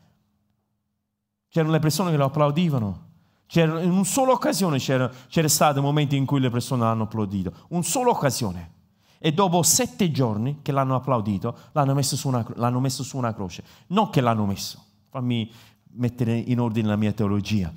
[1.48, 3.04] c'erano le persone che lo applaudivano.
[3.46, 7.04] C'era, in una sola occasione c'era, c'era stato un momento in cui le persone l'hanno
[7.04, 7.52] applaudito.
[7.68, 8.72] Una sola occasione.
[9.18, 12.44] E dopo sette giorni che l'hanno applaudito, l'hanno messo, su una,
[12.78, 13.64] messo su una croce.
[13.88, 15.50] Non che l'hanno messo, fammi
[15.92, 17.72] mettere in ordine la mia teologia,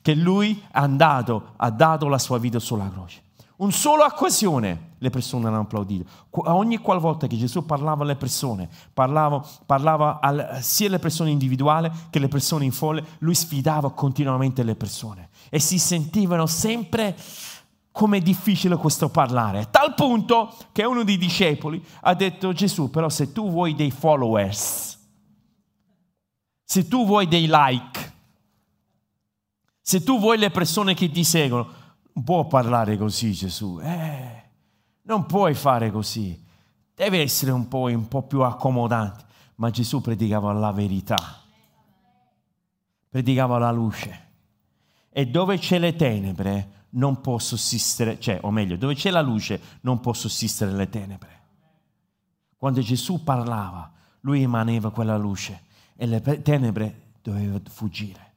[0.00, 3.22] che lui è andato, ha dato la sua vita sulla croce.
[3.56, 6.10] Un solo occasione le persone hanno applaudito.
[6.30, 12.18] Ogni qualvolta che Gesù parlava alle persone, parlava, parlava al, sia alle persone individuali che
[12.18, 17.16] alle persone in folle, lui sfidava continuamente le persone e si sentivano sempre
[17.94, 22.90] come è difficile questo parlare, a tal punto che uno dei discepoli ha detto Gesù,
[22.90, 24.98] però se tu vuoi dei followers,
[26.64, 28.12] se tu vuoi dei like,
[29.80, 31.72] se tu vuoi le persone che ti seguono,
[32.14, 34.42] non può parlare così Gesù, eh,
[35.02, 36.44] non puoi fare così,
[36.96, 41.44] deve essere un po', un po' più accomodante, ma Gesù predicava la verità,
[43.08, 44.22] predicava la luce.
[45.10, 49.60] E dove c'è le tenebre, non può sussistere, cioè, o meglio, dove c'è la luce
[49.82, 51.42] non può sussistere le tenebre.
[52.56, 55.64] Quando Gesù parlava, lui emaneva quella luce
[55.96, 58.32] e le tenebre dovevano fuggire.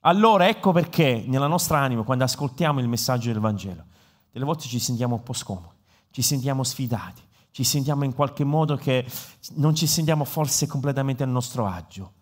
[0.00, 3.84] Allora ecco perché nella nostra anima, quando ascoltiamo il messaggio del Vangelo,
[4.32, 5.76] delle volte ci sentiamo un po' scomodi,
[6.10, 9.06] ci sentiamo sfidati, ci sentiamo in qualche modo che
[9.54, 12.12] non ci sentiamo forse completamente a nostro agio.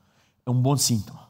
[0.42, 1.27] È un buon sintomo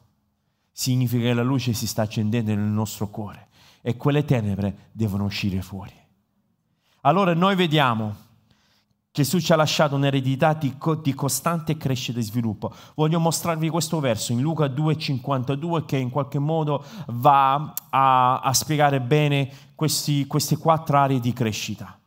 [0.79, 3.49] significa che la luce si sta accendendo nel nostro cuore
[3.81, 5.91] e quelle tenebre devono uscire fuori.
[7.01, 8.27] Allora noi vediamo
[9.11, 12.71] Gesù ci ha lasciato un'eredità di, di, costante crescita e sviluppo.
[12.95, 19.01] Voglio mostrarvi questo verso in Luca 2,52 che in qualche modo va a, a spiegare
[19.01, 21.98] bene questi, queste quattro aree di crescita.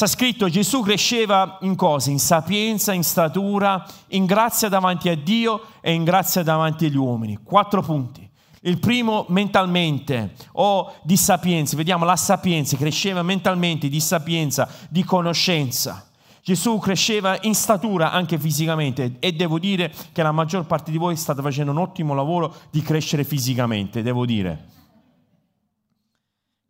[0.00, 2.10] Sta scritto Gesù cresceva in cose?
[2.10, 7.38] In sapienza, in statura, in grazia davanti a Dio e in grazia davanti agli uomini.
[7.44, 8.26] Quattro punti.
[8.62, 16.08] Il primo mentalmente o di sapienza, vediamo la sapienza, cresceva mentalmente, di sapienza, di conoscenza.
[16.42, 21.14] Gesù cresceva in statura anche fisicamente e devo dire che la maggior parte di voi
[21.16, 24.64] state facendo un ottimo lavoro di crescere fisicamente, devo dire.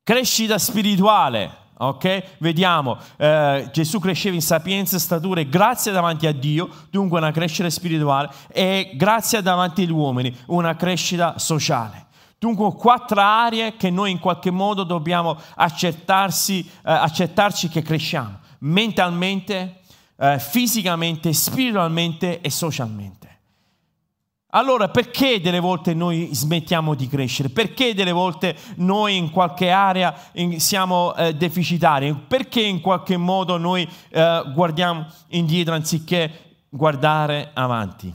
[0.02, 2.36] Crescita spirituale, Ok?
[2.38, 7.70] Vediamo, eh, Gesù cresceva in sapienza, statura e grazia davanti a Dio, dunque una crescita
[7.70, 12.06] spirituale, e grazia davanti agli uomini, una crescita sociale.
[12.38, 18.38] Dunque quattro aree che noi in qualche modo dobbiamo accettarsi, eh, accettarci che cresciamo.
[18.62, 19.80] mentalmente,
[20.18, 23.19] eh, fisicamente, spiritualmente e socialmente.
[24.50, 27.50] Allora perché delle volte noi smettiamo di crescere?
[27.50, 30.12] Perché delle volte noi in qualche area
[30.56, 32.12] siamo eh, deficitari?
[32.26, 38.12] Perché in qualche modo noi eh, guardiamo indietro anziché guardare avanti?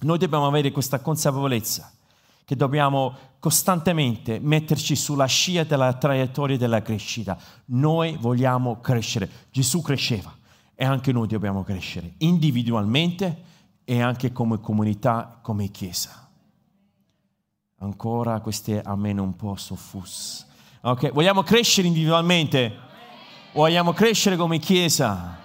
[0.00, 1.90] Noi dobbiamo avere questa consapevolezza
[2.44, 7.38] che dobbiamo costantemente metterci sulla scia della traiettoria della crescita.
[7.66, 9.30] Noi vogliamo crescere.
[9.50, 10.34] Gesù cresceva
[10.74, 13.48] e anche noi dobbiamo crescere individualmente
[13.90, 16.30] e anche come comunità, come chiesa.
[17.80, 20.46] Ancora queste amen un po' soffus.
[20.82, 22.72] Ok, vogliamo crescere individualmente?
[23.52, 25.40] Vogliamo crescere come chiesa?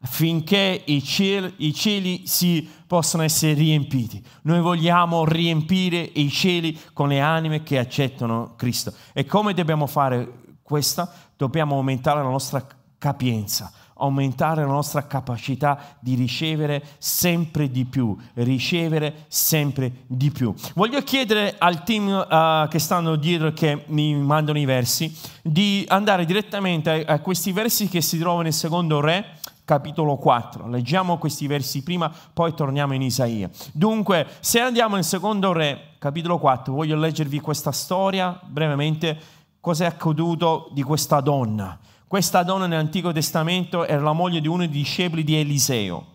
[0.00, 4.24] Affinché i cieli, i cieli si possano essere riempiti.
[4.44, 8.94] Noi vogliamo riempire i cieli con le anime che accettano Cristo.
[9.12, 11.06] E come dobbiamo fare questo?
[11.36, 13.70] Dobbiamo aumentare la nostra capienza
[14.02, 20.52] aumentare la nostra capacità di ricevere sempre di più, ricevere sempre di più.
[20.74, 26.24] Voglio chiedere al team uh, che stanno dietro, che mi mandano i versi, di andare
[26.24, 30.68] direttamente a, a questi versi che si trovano nel secondo Re, capitolo 4.
[30.68, 33.48] Leggiamo questi versi prima, poi torniamo in Isaia.
[33.72, 39.18] Dunque, se andiamo nel secondo Re, capitolo 4, voglio leggervi questa storia brevemente,
[39.60, 41.78] cosa è accaduto di questa donna
[42.12, 46.08] questa donna nell'Antico Testamento era la moglie di uno dei discepoli di Eliseo.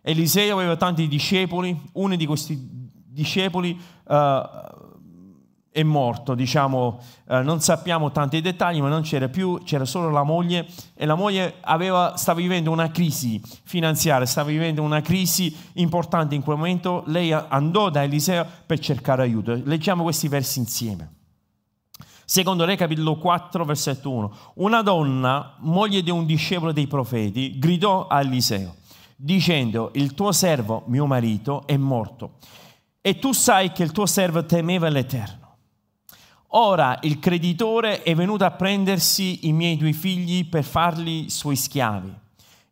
[0.00, 2.58] Eliseo aveva tanti discepoli, uno di questi
[3.04, 4.14] discepoli uh,
[5.70, 10.22] è morto, diciamo, uh, non sappiamo tanti dettagli, ma non c'era più, c'era solo la
[10.22, 16.34] moglie e la moglie aveva, stava vivendo una crisi finanziaria, stava vivendo una crisi importante
[16.34, 19.60] in quel momento, lei andò da Eliseo per cercare aiuto.
[19.62, 21.23] Leggiamo questi versi insieme.
[22.34, 24.36] Secondo Re capitolo 4 versetto 1.
[24.54, 28.74] Una donna, moglie di un discepolo dei profeti, gridò a Eliseo
[29.14, 32.38] dicendo il tuo servo, mio marito, è morto
[33.00, 35.58] e tu sai che il tuo servo temeva l'Eterno.
[36.56, 42.12] Ora il creditore è venuto a prendersi i miei due figli per farli suoi schiavi.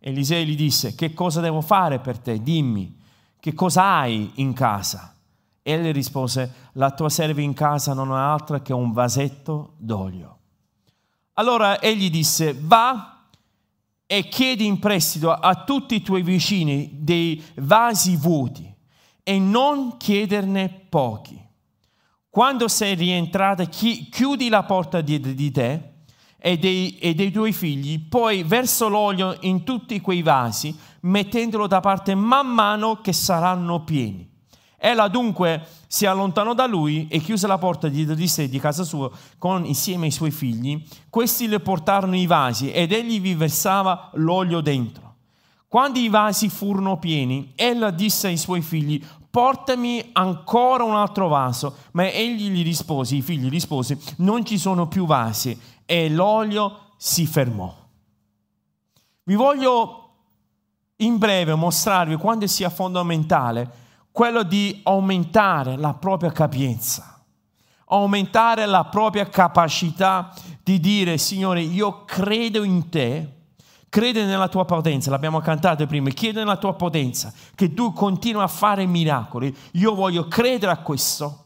[0.01, 2.43] Eliseo gli disse, che cosa devo fare per te?
[2.43, 2.99] Dimmi,
[3.39, 5.12] che cosa hai in casa?
[5.63, 10.39] Egli rispose, la tua serva in casa non ha altro che un vasetto d'olio.
[11.35, 13.27] Allora egli disse, va
[14.07, 18.71] e chiedi in prestito a tutti i tuoi vicini dei vasi vuoti
[19.23, 21.41] e non chiederne pochi.
[22.29, 25.91] Quando sei rientrata, chiudi la porta dietro di te
[26.39, 31.81] e dei, e dei tuoi figli, poi verso l'olio in tutti quei vasi, mettendolo da
[31.81, 34.32] parte man mano che saranno pieni.
[34.85, 38.83] Ella dunque si allontanò da lui e chiuse la porta dietro di sé di casa
[38.83, 40.85] sua con, insieme ai suoi figli.
[41.09, 45.15] Questi le portarono i vasi ed egli vi versava l'olio dentro.
[45.69, 51.77] Quando i vasi furono pieni, ella disse ai suoi figli, portami ancora un altro vaso.
[51.93, 55.57] Ma egli gli rispose, i figli rispose, non ci sono più vasi.
[55.87, 57.73] E l'olio si fermò.
[59.23, 59.99] Vi voglio
[60.97, 63.82] in breve mostrarvi quanto sia fondamentale
[64.13, 67.21] quello di aumentare la propria capienza,
[67.87, 73.29] aumentare la propria capacità di dire, Signore, io credo in te,
[73.89, 78.49] credo nella tua potenza, l'abbiamo cantato prima, chiedo nella tua potenza che tu continui a
[78.49, 81.39] fare miracoli, io voglio credere a questo.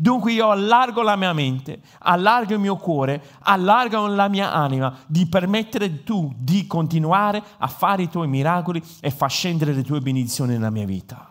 [0.00, 5.26] Dunque io allargo la mia mente, allargo il mio cuore, allargo la mia anima di
[5.26, 10.52] permettere tu di continuare a fare i tuoi miracoli e far scendere le tue benedizioni
[10.52, 11.27] nella mia vita.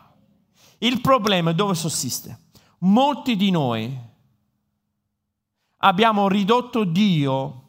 [0.80, 2.46] Il problema è dove sussiste.
[2.80, 3.98] Molti di noi
[5.78, 7.64] abbiamo ridotto Dio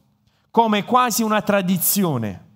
[0.50, 2.46] come quasi una tradizione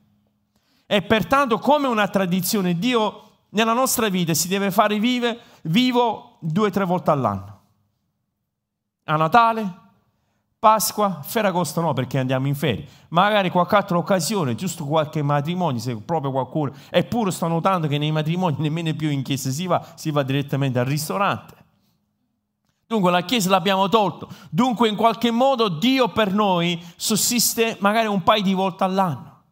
[0.86, 6.68] e pertanto come una tradizione Dio nella nostra vita si deve fare vive, vivo due
[6.68, 7.60] o tre volte all'anno.
[9.04, 9.80] A Natale,
[10.62, 15.96] Pasqua, Ferragosto no perché andiamo in ferie, magari qualche altra occasione, giusto qualche matrimonio, se
[15.96, 20.12] proprio qualcuno, eppure sto notando che nei matrimoni nemmeno più in chiesa si va, si
[20.12, 21.54] va direttamente al ristorante.
[22.86, 28.22] Dunque la chiesa l'abbiamo tolto, dunque in qualche modo Dio per noi sussiste magari un
[28.22, 29.42] paio di volte all'anno.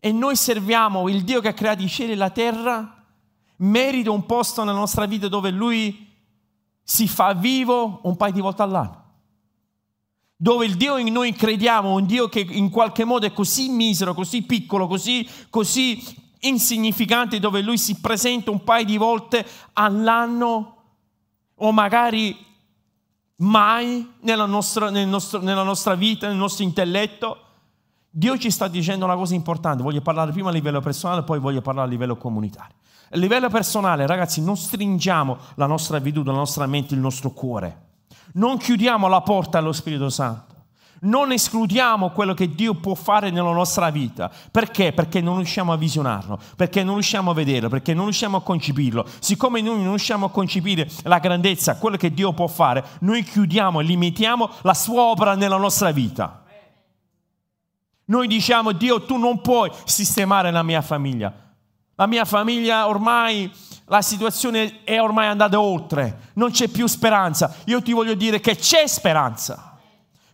[0.00, 3.04] E noi serviamo il Dio che ha creato i cieli e la terra,
[3.56, 6.10] merita un posto nella nostra vita dove Lui
[6.82, 9.00] si fa vivo un paio di volte all'anno
[10.42, 14.12] dove il Dio in noi crediamo, un Dio che in qualche modo è così misero,
[14.12, 16.02] così piccolo, così, così
[16.40, 20.76] insignificante, dove Lui si presenta un paio di volte all'anno
[21.54, 22.36] o magari
[23.36, 27.38] mai nella nostra, nel nostro, nella nostra vita, nel nostro intelletto,
[28.10, 31.60] Dio ci sta dicendo una cosa importante, voglio parlare prima a livello personale, poi voglio
[31.60, 32.74] parlare a livello comunitario.
[33.12, 37.90] A livello personale, ragazzi, non stringiamo la nostra vita, la nostra mente, il nostro cuore.
[38.34, 40.50] Non chiudiamo la porta allo Spirito Santo.
[41.04, 44.30] Non escludiamo quello che Dio può fare nella nostra vita.
[44.50, 44.92] Perché?
[44.92, 49.04] Perché non riusciamo a visionarlo, perché non riusciamo a vederlo, perché non riusciamo a concepirlo.
[49.18, 53.80] Siccome noi non riusciamo a concepire la grandezza, quello che Dio può fare, noi chiudiamo
[53.80, 56.44] e limitiamo la sua opera nella nostra vita.
[58.04, 61.32] Noi diciamo, Dio, tu non puoi sistemare la mia famiglia.
[61.96, 63.50] La mia famiglia ormai,
[63.86, 67.54] la situazione è ormai andata oltre, non c'è più speranza.
[67.66, 69.78] Io ti voglio dire che c'è speranza.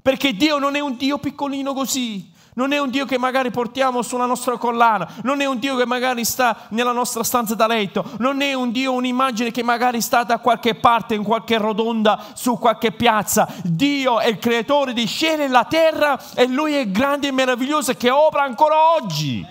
[0.00, 2.36] Perché Dio non è un Dio piccolino così.
[2.58, 5.86] Non è un Dio che magari portiamo sulla nostra collana, non è un Dio che
[5.86, 10.24] magari sta nella nostra stanza da letto, non è un Dio, un'immagine che magari sta
[10.24, 13.46] da qualche parte, in qualche rotonda, su qualche piazza.
[13.62, 17.94] Dio è il creatore di cielo e la terra e Lui è grande e meraviglioso
[17.94, 19.46] che opera ancora oggi.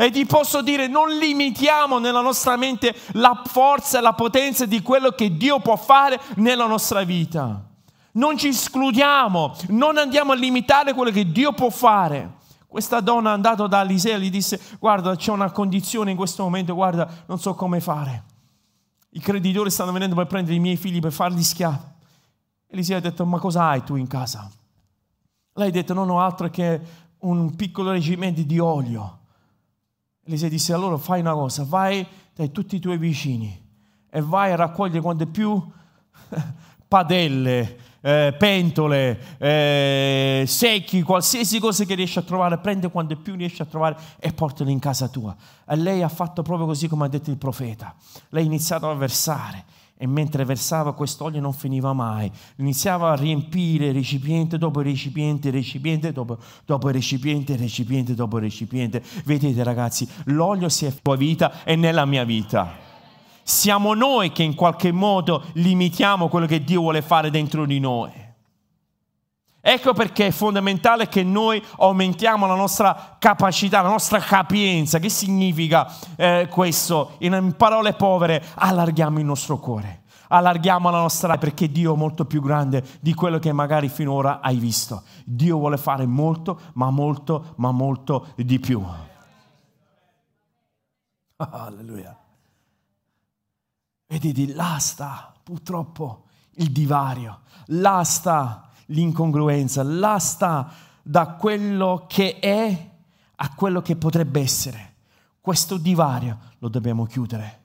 [0.00, 4.80] E ti posso dire, non limitiamo nella nostra mente la forza e la potenza di
[4.80, 7.62] quello che Dio può fare nella nostra vita.
[8.12, 12.36] Non ci escludiamo, non andiamo a limitare quello che Dio può fare.
[12.66, 16.44] Questa donna è andata da Eliseo e gli disse, guarda c'è una condizione in questo
[16.44, 18.24] momento, guarda non so come fare.
[19.10, 21.76] I creditori stanno venendo per prendere i miei figli per farli schiavi.
[22.68, 24.50] Eliseo ha detto, ma cosa hai tu in casa?
[25.52, 26.80] Lei ha detto, non ho altro che
[27.18, 29.18] un piccolo reggimento di olio.
[30.24, 33.68] Eliseo disse, allora fai una cosa, vai dai tutti i tuoi vicini
[34.10, 35.62] e vai a raccogliere quante più
[36.88, 43.62] padelle, eh, pentole, eh, secchi, qualsiasi cosa che riesci a trovare, prende quanto più riesci
[43.62, 45.34] a trovare e portali in casa tua.
[45.66, 47.94] E lei ha fatto proprio così come ha detto il profeta.
[48.30, 49.64] Lei ha iniziato a versare
[50.02, 52.32] e mentre versava quest'olio non finiva mai.
[52.56, 59.02] Iniziava a riempire recipiente dopo recipiente, recipiente dopo, dopo recipiente, recipiente dopo recipiente.
[59.26, 62.74] Vedete ragazzi, l'olio si è tua vita e nella mia vita.
[63.42, 68.10] Siamo noi che in qualche modo limitiamo quello che Dio vuole fare dentro di noi.
[69.62, 74.98] Ecco perché è fondamentale che noi aumentiamo la nostra capacità, la nostra capienza.
[74.98, 75.86] Che significa
[76.16, 77.16] eh, questo?
[77.18, 82.40] In parole povere, allarghiamo il nostro cuore, allarghiamo la nostra perché Dio è molto più
[82.40, 85.02] grande di quello che magari finora hai visto.
[85.26, 88.82] Dio vuole fare molto, ma molto, ma molto di più.
[91.36, 92.16] Alleluia.
[94.06, 100.72] Vedete, là sta purtroppo il divario, là sta l'incongruenza, là sta
[101.02, 102.90] da quello che è
[103.36, 104.94] a quello che potrebbe essere.
[105.40, 107.58] Questo divario lo dobbiamo chiudere.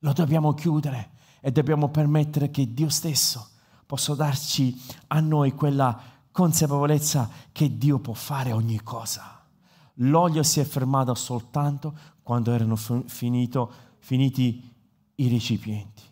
[0.00, 3.48] Lo dobbiamo chiudere e dobbiamo permettere che Dio stesso
[3.86, 5.98] possa darci a noi quella
[6.30, 9.44] consapevolezza che Dio può fare ogni cosa.
[9.94, 14.72] L'olio si è fermato soltanto quando erano finito, finiti
[15.16, 16.02] i recipienti.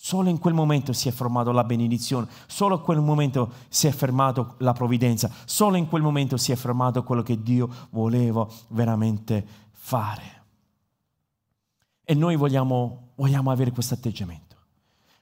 [0.00, 3.90] Solo in quel momento si è formata la benedizione, solo in quel momento si è
[3.90, 9.44] fermata la provvidenza, solo in quel momento si è fermato quello che Dio voleva veramente
[9.72, 10.44] fare.
[12.04, 14.56] E noi vogliamo, vogliamo avere questo atteggiamento.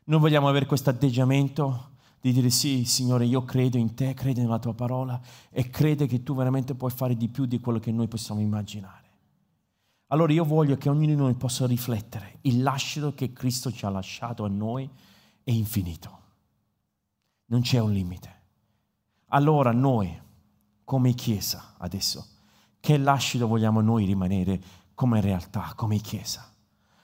[0.04, 4.58] Noi vogliamo avere questo atteggiamento di dire sì, Signore, io credo in te, credo nella
[4.58, 5.18] tua parola
[5.48, 9.05] e credo che tu veramente puoi fare di più di quello che noi possiamo immaginare.
[10.08, 12.38] Allora io voglio che ognuno di noi possa riflettere.
[12.42, 14.88] Il lascito che Cristo ci ha lasciato a noi
[15.42, 16.18] è infinito.
[17.46, 18.34] Non c'è un limite.
[19.28, 20.16] Allora noi,
[20.84, 22.26] come Chiesa adesso,
[22.78, 24.60] che lascito vogliamo noi rimanere
[24.94, 26.52] come realtà, come Chiesa?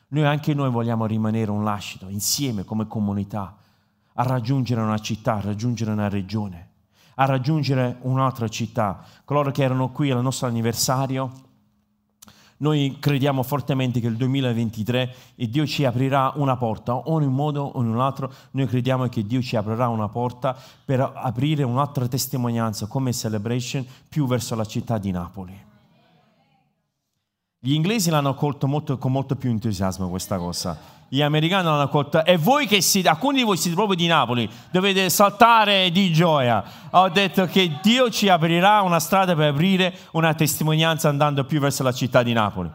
[0.08, 3.56] Noi anche noi vogliamo rimanere un lascito insieme come comunità
[4.14, 6.70] a raggiungere una città, a raggiungere una regione,
[7.16, 9.04] a raggiungere un'altra città.
[9.24, 11.32] Coloro che erano qui al nostro anniversario,
[12.62, 17.62] noi crediamo fortemente che il 2023 Dio ci aprirà una porta, o in un modo
[17.62, 22.06] o in un altro, noi crediamo che Dio ci aprirà una porta per aprire un'altra
[22.06, 25.70] testimonianza come celebration più verso la città di Napoli.
[27.64, 30.76] Gli inglesi l'hanno accolto molto, con molto più entusiasmo questa cosa
[31.12, 34.48] gli americani l'hanno accolta e voi che siete, alcuni di voi siete proprio di Napoli,
[34.70, 36.64] dovete saltare di gioia.
[36.92, 41.82] Ho detto che Dio ci aprirà una strada per aprire una testimonianza andando più verso
[41.82, 42.70] la città di Napoli.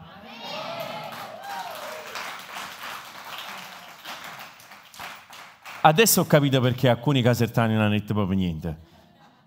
[5.80, 8.78] Adesso ho capito perché alcuni casertani non hanno detto proprio niente.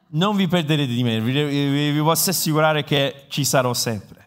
[0.10, 4.21] Non vi perderete di me, vi, vi, vi posso assicurare che ci sarò sempre.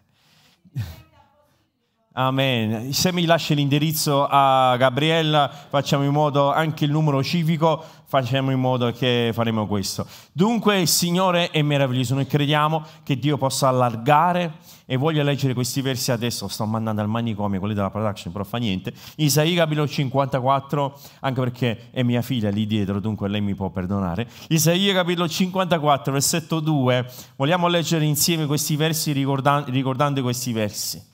[2.16, 2.92] Amen.
[2.92, 8.60] Se mi lasci l'indirizzo a Gabriella, facciamo in modo anche il numero civico, facciamo in
[8.60, 10.06] modo che faremo questo.
[10.30, 15.80] Dunque il Signore è meraviglioso, noi crediamo che Dio possa allargare e voglio leggere questi
[15.80, 18.92] versi adesso, sto mandando al manicomio, quelli della production, però fa niente.
[19.16, 24.28] Isaia capitolo 54, anche perché è mia figlia lì dietro, dunque lei mi può perdonare.
[24.50, 31.12] Isaia capitolo 54, versetto 2, vogliamo leggere insieme questi versi ricordando, ricordando questi versi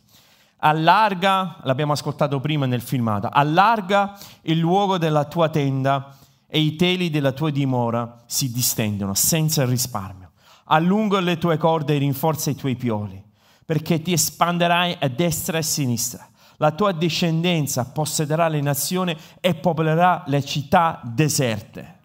[0.61, 6.15] allarga, l'abbiamo ascoltato prima nel filmato, allarga il luogo della tua tenda
[6.47, 10.33] e i teli della tua dimora si distendono senza risparmio.
[10.67, 13.23] Allunga le tue corde e rinforza i tuoi pioli,
[13.65, 16.29] perché ti espanderai a destra e a sinistra.
[16.57, 22.00] La tua discendenza possederà le nazioni e popolerà le città deserte.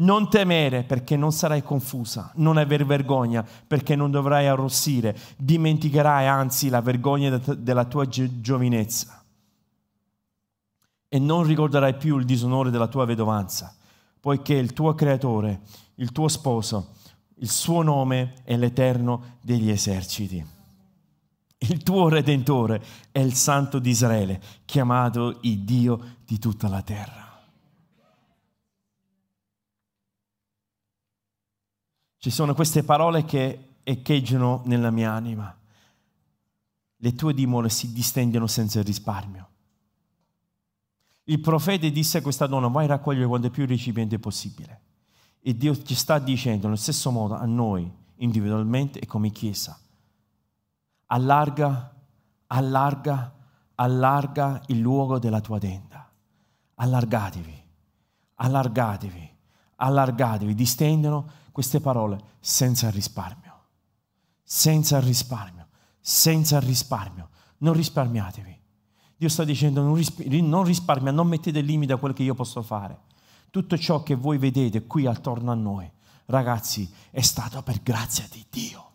[0.00, 6.68] Non temere perché non sarai confusa, non aver vergogna perché non dovrai arrossire, dimenticherai anzi
[6.68, 9.22] la vergogna della tua giovinezza
[11.12, 13.74] e non ricorderai più il disonore della tua vedovanza,
[14.20, 15.62] poiché il tuo creatore,
[15.96, 16.94] il tuo sposo,
[17.40, 20.46] il suo nome è l'Eterno degli eserciti.
[21.58, 22.80] Il tuo Redentore
[23.10, 27.29] è il Santo di Israele, chiamato il Dio di tutta la terra.
[32.20, 35.56] Ci sono queste parole che echeggiano nella mia anima.
[36.96, 39.48] Le tue dimore si distendono senza risparmio.
[41.24, 44.80] Il profeta disse a questa donna, vai a raccogliere quanto più recipiente possibile.
[45.40, 49.80] E Dio ci sta dicendo nello stesso modo a noi, individualmente e come Chiesa.
[51.06, 51.94] Allarga,
[52.48, 53.34] allarga,
[53.76, 56.06] allarga il luogo della tua tenda.
[56.74, 57.64] Allargatevi,
[58.34, 59.36] allargatevi,
[59.76, 63.58] allargatevi, distendono queste parole senza risparmio,
[64.42, 65.68] senza risparmio,
[66.00, 67.28] senza risparmio.
[67.58, 68.58] Non risparmiatevi.
[69.16, 72.62] Dio sta dicendo non, risp- non risparmia, non mettete limite a quello che io posso
[72.62, 73.00] fare.
[73.50, 75.90] Tutto ciò che voi vedete qui attorno a noi,
[76.26, 78.88] ragazzi, è stato per grazia di Dio.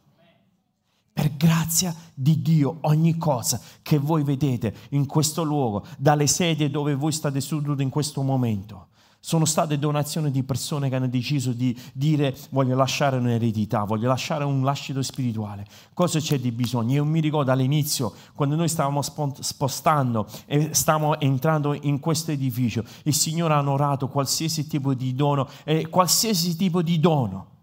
[1.14, 6.96] Per grazia di Dio, ogni cosa che voi vedete in questo luogo, dalle sedie dove
[6.96, 8.88] voi state seduti in questo momento,
[9.26, 14.44] sono state donazioni di persone che hanno deciso di dire voglio lasciare un'eredità, voglio lasciare
[14.44, 15.66] un lascito spirituale.
[15.96, 16.94] Cosa c'è di bisogno?
[16.94, 23.16] Io mi ricordo all'inizio, quando noi stavamo spostando e stavamo entrando in questo edificio, il
[23.16, 27.54] Signore ha onorato qualsiasi tipo di dono e qualsiasi tipo di dono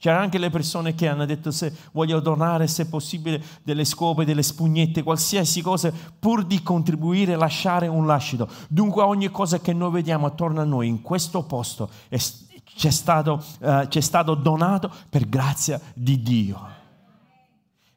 [0.00, 4.42] C'erano anche le persone che hanno detto se voglio donare, se possibile, delle scope, delle
[4.42, 8.48] spugnette, qualsiasi cosa, pur di contribuire, lasciare un lascito.
[8.70, 12.16] Dunque ogni cosa che noi vediamo attorno a noi in questo posto è,
[12.64, 16.66] c'è, stato, uh, c'è stato donato per grazia di Dio.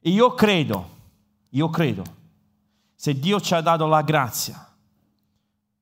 [0.02, 0.90] E io credo,
[1.52, 2.04] io credo,
[2.96, 4.74] se Dio ci ha dato la grazia,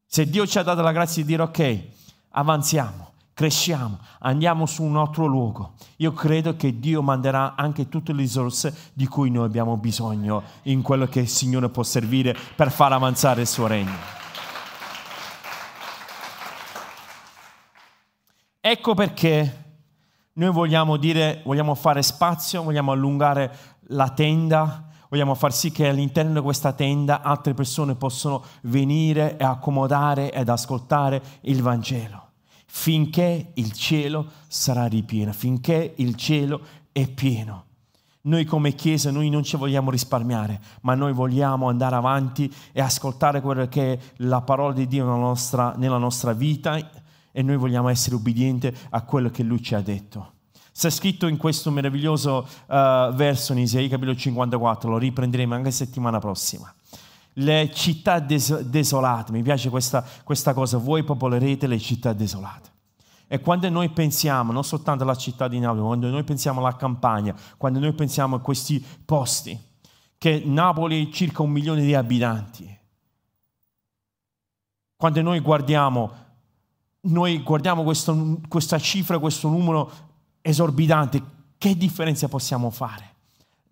[0.05, 1.83] se Dio ci ha dato la grazia di dire ok,
[2.29, 3.10] avanziamo
[3.41, 5.71] cresciamo, andiamo su un altro luogo.
[5.97, 10.83] Io credo che Dio manderà anche tutte le risorse di cui noi abbiamo bisogno in
[10.83, 13.95] quello che il Signore può servire per far avanzare il suo regno.
[18.59, 19.63] Ecco perché
[20.33, 26.33] noi vogliamo dire, vogliamo fare spazio, vogliamo allungare la tenda, vogliamo far sì che all'interno
[26.33, 32.20] di questa tenda altre persone possano venire e accomodare ed ascoltare il Vangelo
[32.73, 36.61] finché il cielo sarà ripieno, finché il cielo
[36.93, 37.65] è pieno.
[38.21, 43.41] Noi come Chiesa, noi non ci vogliamo risparmiare, ma noi vogliamo andare avanti e ascoltare
[43.41, 46.79] quello che è la parola di Dio nella nostra, nella nostra vita
[47.31, 50.31] e noi vogliamo essere ubbidienti a quello che Lui ci ha detto.
[50.71, 56.19] Sta scritto in questo meraviglioso uh, verso in Isaia capitolo 54, lo riprenderemo anche settimana
[56.19, 56.73] prossima
[57.33, 59.31] le città des- desolate.
[59.31, 62.69] Mi piace questa, questa cosa, voi popolerete le città desolate.
[63.27, 67.33] E quando noi pensiamo, non soltanto alla città di Napoli, quando noi pensiamo alla campagna,
[67.55, 69.57] quando noi pensiamo a questi posti,
[70.17, 72.79] che Napoli ha circa un milione di abitanti,
[74.97, 76.11] quando noi guardiamo,
[77.01, 79.91] noi guardiamo questo, questa cifra, questo numero
[80.41, 81.23] esorbitante,
[81.57, 83.15] che differenza possiamo fare?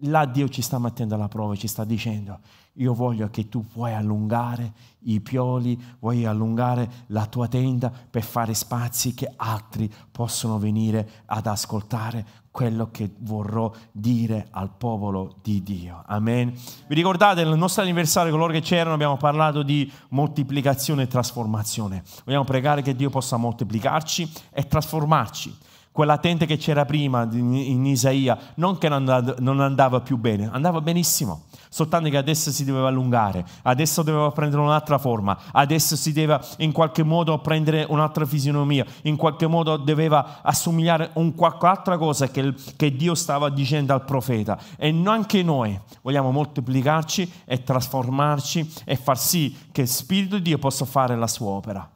[0.03, 2.39] Là Dio ci sta mettendo alla prova, ci sta dicendo,
[2.79, 4.73] io voglio che tu puoi allungare
[5.03, 11.45] i pioli, vuoi allungare la tua tenda per fare spazi che altri possono venire ad
[11.45, 16.03] ascoltare quello che vorrò dire al popolo di Dio.
[16.07, 16.51] Amen.
[16.87, 22.03] Vi ricordate nel nostro anniversario, coloro che c'erano, abbiamo parlato di moltiplicazione e trasformazione.
[22.25, 25.57] Vogliamo pregare che Dio possa moltiplicarci e trasformarci
[25.91, 31.43] quella tenda che c'era prima in Isaia, non che non andava più bene, andava benissimo.
[31.69, 36.71] Soltanto che adesso si doveva allungare, adesso doveva prendere un'altra forma, adesso si deve in
[36.71, 42.27] qualche modo prendere un'altra fisionomia, in qualche modo doveva assomigliare a un qualche altra cosa
[42.27, 44.59] che, che Dio stava dicendo al profeta.
[44.77, 50.57] E anche noi vogliamo moltiplicarci e trasformarci e far sì che il Spirito di Dio
[50.57, 51.89] possa fare la sua opera.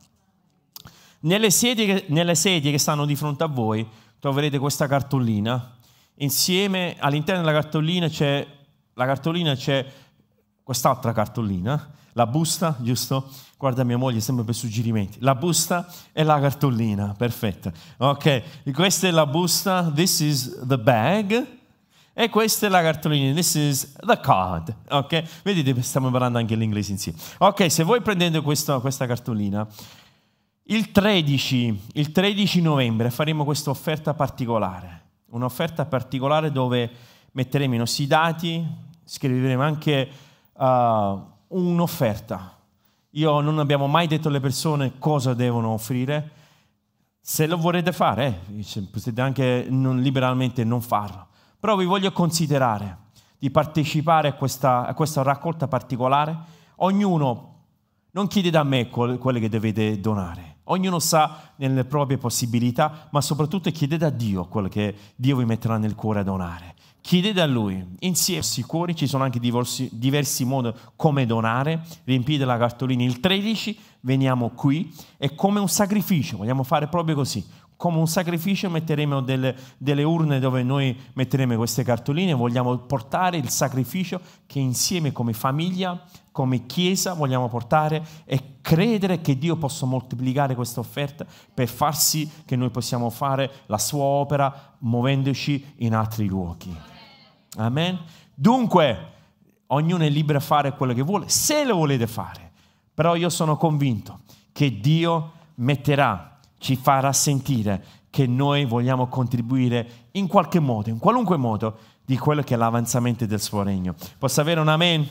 [1.22, 3.88] Nelle sedie, nelle sedie che stanno di fronte a voi
[4.20, 5.76] troverete questa cartolina.
[6.18, 8.46] Insieme all'interno della cartolina c'è,
[8.94, 9.86] la cartolina c'è
[10.64, 13.30] quest'altra cartolina, la busta, giusto?
[13.58, 15.18] Guarda mia moglie sempre per suggerimenti.
[15.22, 17.72] La busta e la cartolina, perfetto.
[17.98, 21.62] Ok, questa è la busta, this is the bag.
[22.16, 25.42] E questa è la cartolina, this is the card, ok?
[25.42, 27.18] Vedete, stiamo parlando anche l'inglese insieme.
[27.40, 29.68] Ok, se voi prendete questo, questa cartolina,
[30.66, 36.92] il 13, il 13 novembre faremo questa offerta particolare, un'offerta particolare dove
[37.34, 38.66] metteremo i nostri dati,
[39.04, 40.10] scriveremo anche
[40.54, 42.58] uh, un'offerta.
[43.12, 46.32] Io non abbiamo mai detto alle persone cosa devono offrire.
[47.22, 51.28] Se lo vorrete fare, eh, potete anche non, liberalmente non farlo.
[51.60, 52.98] Però vi voglio considerare
[53.38, 56.36] di partecipare a questa, a questa raccolta particolare.
[56.78, 57.52] Ognuno
[58.12, 63.70] non chiede da me quelle che dovete donare Ognuno sa nelle proprie possibilità, ma soprattutto
[63.70, 66.76] chiedete a Dio quello che Dio vi metterà nel cuore a donare.
[67.04, 67.86] Chiedete a Lui.
[68.00, 71.84] Insieme sicuri ci sono anche diversi, diversi modi come donare.
[72.06, 77.46] Riempite la cartolina il 13, veniamo qui e come un sacrificio, vogliamo fare proprio così.
[77.76, 83.50] Come un sacrificio metteremo delle, delle urne dove noi metteremo queste cartoline, vogliamo portare il
[83.50, 86.02] sacrificio che insieme come famiglia
[86.32, 92.28] come Chiesa vogliamo portare e credere che Dio possa moltiplicare questa offerta per far sì
[92.44, 96.93] che noi possiamo fare la sua opera muovendoci in altri luoghi.
[97.58, 98.00] Amen.
[98.34, 99.12] Dunque,
[99.68, 102.52] ognuno è libero a fare quello che vuole, se lo volete fare.
[102.94, 110.28] Però io sono convinto che Dio metterà, ci farà sentire che noi vogliamo contribuire in
[110.28, 113.96] qualche modo, in qualunque modo, di quello che è l'avanzamento del suo regno.
[114.20, 115.08] Posso avere un amen?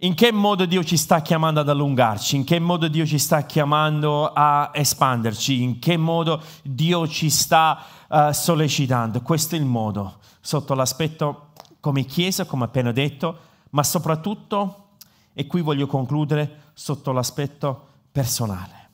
[0.00, 2.36] In che modo Dio ci sta chiamando ad allungarci?
[2.36, 5.62] In che modo Dio ci sta chiamando a espanderci?
[5.62, 9.22] In che modo Dio ci sta uh, sollecitando?
[9.22, 13.38] Questo è il modo, sotto l'aspetto come Chiesa, come appena detto,
[13.70, 14.88] ma soprattutto,
[15.32, 18.90] e qui voglio concludere, sotto l'aspetto personale.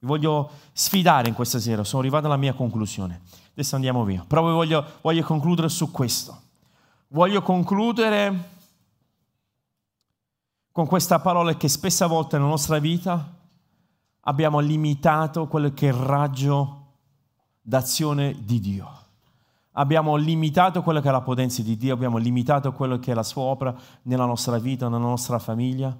[0.00, 3.22] Vi voglio sfidare in questa sera, sono arrivato alla mia conclusione.
[3.52, 4.22] Adesso andiamo via.
[4.26, 6.42] Però voglio, voglio concludere su questo.
[7.08, 8.52] Voglio concludere
[10.74, 13.32] con questa parola che spesse volte nella nostra vita
[14.22, 16.86] abbiamo limitato quello che è il raggio
[17.60, 18.88] d'azione di Dio.
[19.74, 23.22] Abbiamo limitato quello che è la potenza di Dio, abbiamo limitato quello che è la
[23.22, 23.72] sua opera
[24.02, 25.96] nella nostra vita, nella nostra famiglia,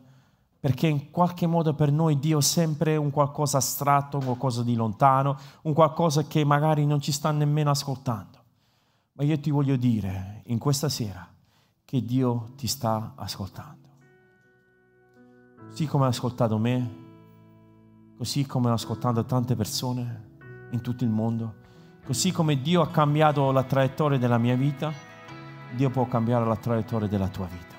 [0.58, 4.74] perché in qualche modo per noi Dio è sempre un qualcosa astratto, un qualcosa di
[4.74, 8.38] lontano, un qualcosa che magari non ci sta nemmeno ascoltando.
[9.12, 11.24] Ma io ti voglio dire in questa sera
[11.84, 13.82] che Dio ti sta ascoltando
[15.74, 16.90] così come ha ascoltato me,
[18.16, 20.36] così come ha ascoltato tante persone
[20.70, 21.54] in tutto il mondo,
[22.06, 24.92] così come Dio ha cambiato la traiettoria della mia vita,
[25.74, 27.74] Dio può cambiare la traiettoria della tua vita.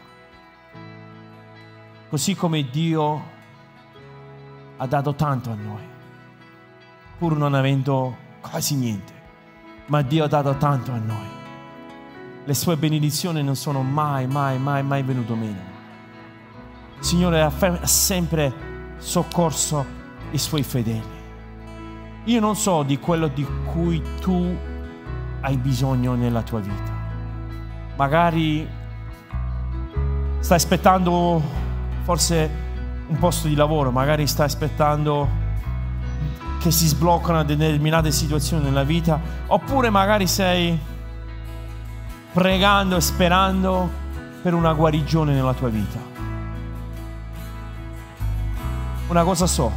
[2.09, 3.21] Così come Dio
[4.75, 5.83] ha dato tanto a noi,
[7.17, 9.13] pur non avendo quasi niente,
[9.85, 11.29] ma Dio ha dato tanto a noi.
[12.43, 15.74] Le sue benedizioni non sono mai, mai, mai, mai venute meno.
[16.99, 18.53] Signore ha sempre
[18.97, 19.85] soccorso
[20.31, 21.13] i suoi fedeli.
[22.25, 24.57] Io non so di quello di cui tu
[25.41, 26.91] hai bisogno nella tua vita.
[27.95, 28.67] Magari
[30.39, 31.41] stai aspettando
[32.03, 32.49] forse
[33.07, 35.43] un posto di lavoro, magari stai aspettando
[36.59, 40.77] che si sbloccano determinate situazioni nella vita, oppure magari sei
[42.33, 43.89] pregando e sperando
[44.41, 46.14] per una guarigione nella tua vita.
[49.07, 49.71] Una cosa so,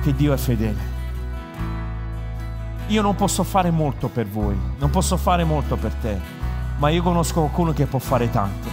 [0.00, 0.98] che Dio è fedele.
[2.86, 6.18] Io non posso fare molto per voi, non posso fare molto per te,
[6.78, 8.68] ma io conosco qualcuno che può fare tanto.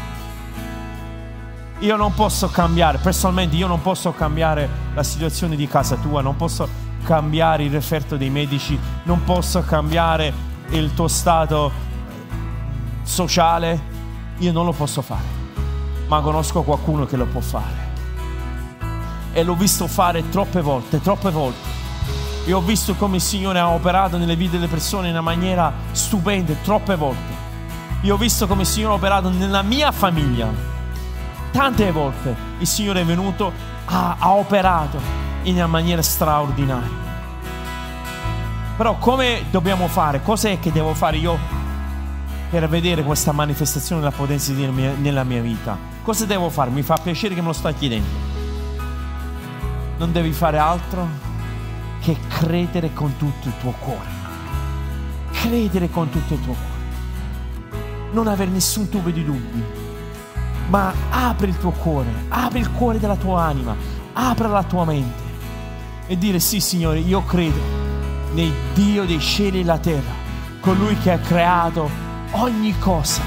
[1.79, 6.37] Io non posso cambiare, personalmente io non posso cambiare la situazione di casa tua, non
[6.37, 6.67] posso
[7.03, 10.33] cambiare il referto dei medici, non posso cambiare
[10.69, 11.69] il tuo stato
[13.03, 13.79] sociale,
[14.37, 15.25] io non lo posso fare,
[16.07, 17.86] ma conosco qualcuno che lo può fare
[19.37, 21.69] e l'ho visto fare troppe volte, troppe volte.
[22.43, 25.71] E ho visto come il Signore ha operato nelle vite delle persone in una maniera
[25.91, 27.35] stupenda troppe volte.
[28.01, 30.49] Io ho visto come il Signore ha operato nella mia famiglia.
[31.51, 33.53] Tante volte il Signore è venuto,
[33.85, 34.99] ha, ha operato
[35.43, 37.05] in una maniera straordinaria.
[38.75, 40.23] Però come dobbiamo fare?
[40.23, 41.37] Cos'è che devo fare io
[42.49, 45.77] per vedere questa manifestazione della potenza di Dio nella mia vita?
[46.01, 46.71] Cosa devo fare?
[46.71, 48.36] Mi fa piacere che me lo stai chiedendo.
[49.97, 51.07] Non devi fare altro
[52.01, 54.09] che credere con tutto il tuo cuore.
[55.31, 58.11] Credere con tutto il tuo cuore.
[58.11, 59.63] Non avere nessun tubo di dubbi.
[60.69, 63.75] Ma apri il tuo cuore, apri il cuore della tua anima,
[64.13, 65.27] apri la tua mente
[66.07, 67.59] e dire sì Signore, io credo
[68.33, 70.13] nel Dio dei cieli e la terra,
[70.61, 71.89] colui che ha creato
[72.31, 73.21] ogni cosa.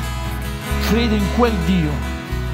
[0.88, 1.90] Credo in quel Dio,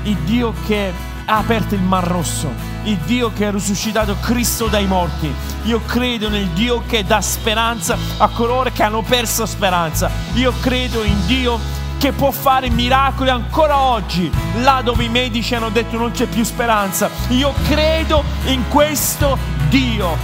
[0.03, 0.93] il Dio che
[1.25, 2.51] ha aperto il Mar Rosso,
[2.87, 5.33] il Dio che ha risuscitato Cristo dai morti.
[5.65, 10.11] Io credo nel Dio che dà speranza a coloro che hanno perso speranza.
[10.35, 11.59] Io credo in Dio
[11.99, 14.31] che può fare miracoli ancora oggi,
[14.61, 17.11] là dove i medici hanno detto non c'è più speranza.
[17.29, 19.37] Io credo in questo
[19.69, 20.17] Dio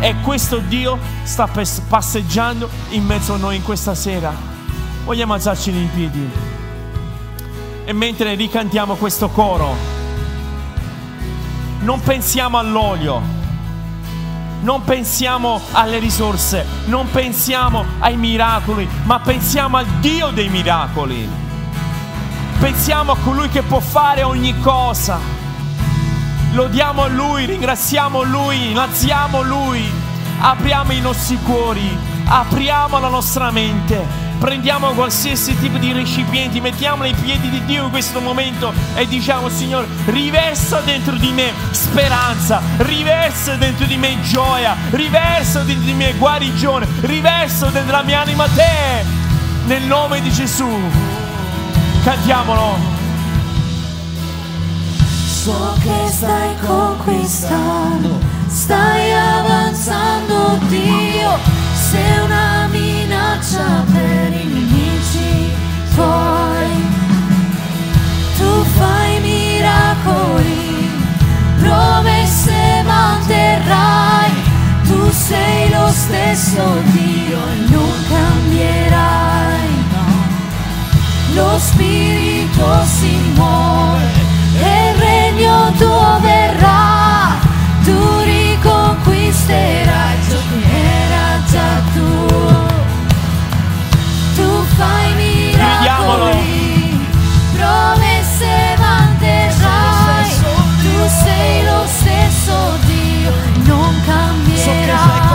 [0.00, 1.48] e questo Dio sta
[1.88, 4.32] passeggiando in mezzo a noi in questa sera.
[5.04, 6.30] Vogliamo alzarci in piedi.
[7.84, 9.97] E mentre ricantiamo questo coro,
[11.88, 13.18] non pensiamo all'olio,
[14.60, 21.26] non pensiamo alle risorse, non pensiamo ai miracoli, ma pensiamo al Dio dei miracoli.
[22.60, 25.18] Pensiamo a colui che può fare ogni cosa
[26.52, 29.90] lodiamo Lui, ringraziamo Lui, innalziamo Lui,
[30.40, 34.27] apriamo i nostri cuori, apriamo la nostra mente.
[34.38, 39.48] Prendiamo qualsiasi tipo di recipienti, mettiamolo ai piedi di Dio in questo momento e diciamo
[39.48, 46.14] Signore, riversa dentro di me speranza, riversa dentro di me gioia, riversa dentro di me
[46.14, 49.04] guarigione, riversa dentro la mia anima te,
[49.66, 50.68] nel nome di Gesù.
[52.04, 52.76] Cantiamolo.
[55.26, 61.38] So che stai conquistando, stai avanzando Dio,
[61.74, 62.68] sei una
[63.38, 65.52] minaccia per i nemici
[65.94, 66.86] tuoi.
[68.36, 70.90] Tu fai miracoli,
[71.60, 74.30] promesse manterrai,
[74.84, 79.86] tu sei lo stesso Dio e non cambierai.
[81.34, 84.10] Lo Spirito si muove
[84.60, 87.36] e il regno tuo verrà,
[87.84, 92.67] tu riconquisterai ciò che era già tuo.
[94.78, 97.04] Fai miracoli,
[97.52, 100.30] promesse manterrai,
[100.82, 103.32] tu sei lo stesso Dio,
[103.64, 105.27] non cambierai.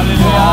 [0.00, 0.49] Spirito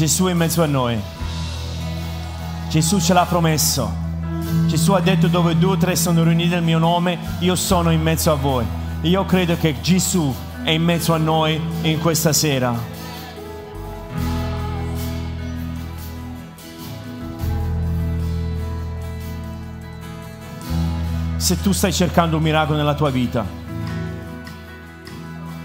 [0.00, 0.98] Gesù è in mezzo a noi.
[2.70, 3.92] Gesù ce l'ha promesso.
[4.66, 8.00] Gesù ha detto dove due o tre sono riuniti nel mio nome, io sono in
[8.00, 8.64] mezzo a voi.
[9.02, 12.74] Io credo che Gesù è in mezzo a noi in questa sera.
[21.36, 23.44] Se tu stai cercando un miracolo nella tua vita,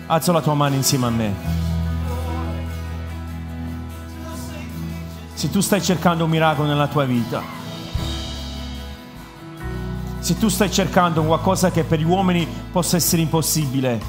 [0.08, 1.65] alza la tua mano insieme a me.
[5.36, 7.42] Se tu stai cercando un miracolo nella tua vita,
[10.20, 14.02] se tu stai cercando qualcosa che per gli uomini possa essere impossibile,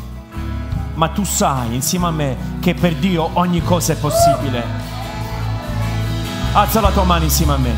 [0.94, 4.64] ma tu sai insieme a me che per Dio ogni cosa è possibile.
[6.52, 7.74] Alza la tua mano insieme a me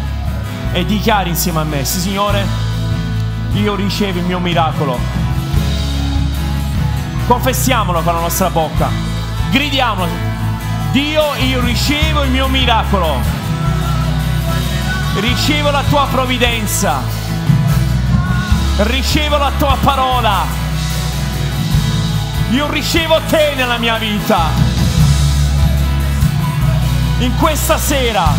[0.73, 2.45] e dichiari insieme a me, sì Signore,
[3.55, 4.99] io ricevo il mio miracolo.
[7.27, 8.89] Confessiamolo con la nostra bocca,
[9.51, 10.13] gridiamolo,
[10.93, 13.38] Dio io ricevo il mio miracolo,
[15.21, 17.01] ricevo la tua provvidenza,
[18.79, 20.45] ricevo la tua parola.
[22.51, 24.51] Io ricevo te nella mia vita.
[27.19, 28.33] In questa sera,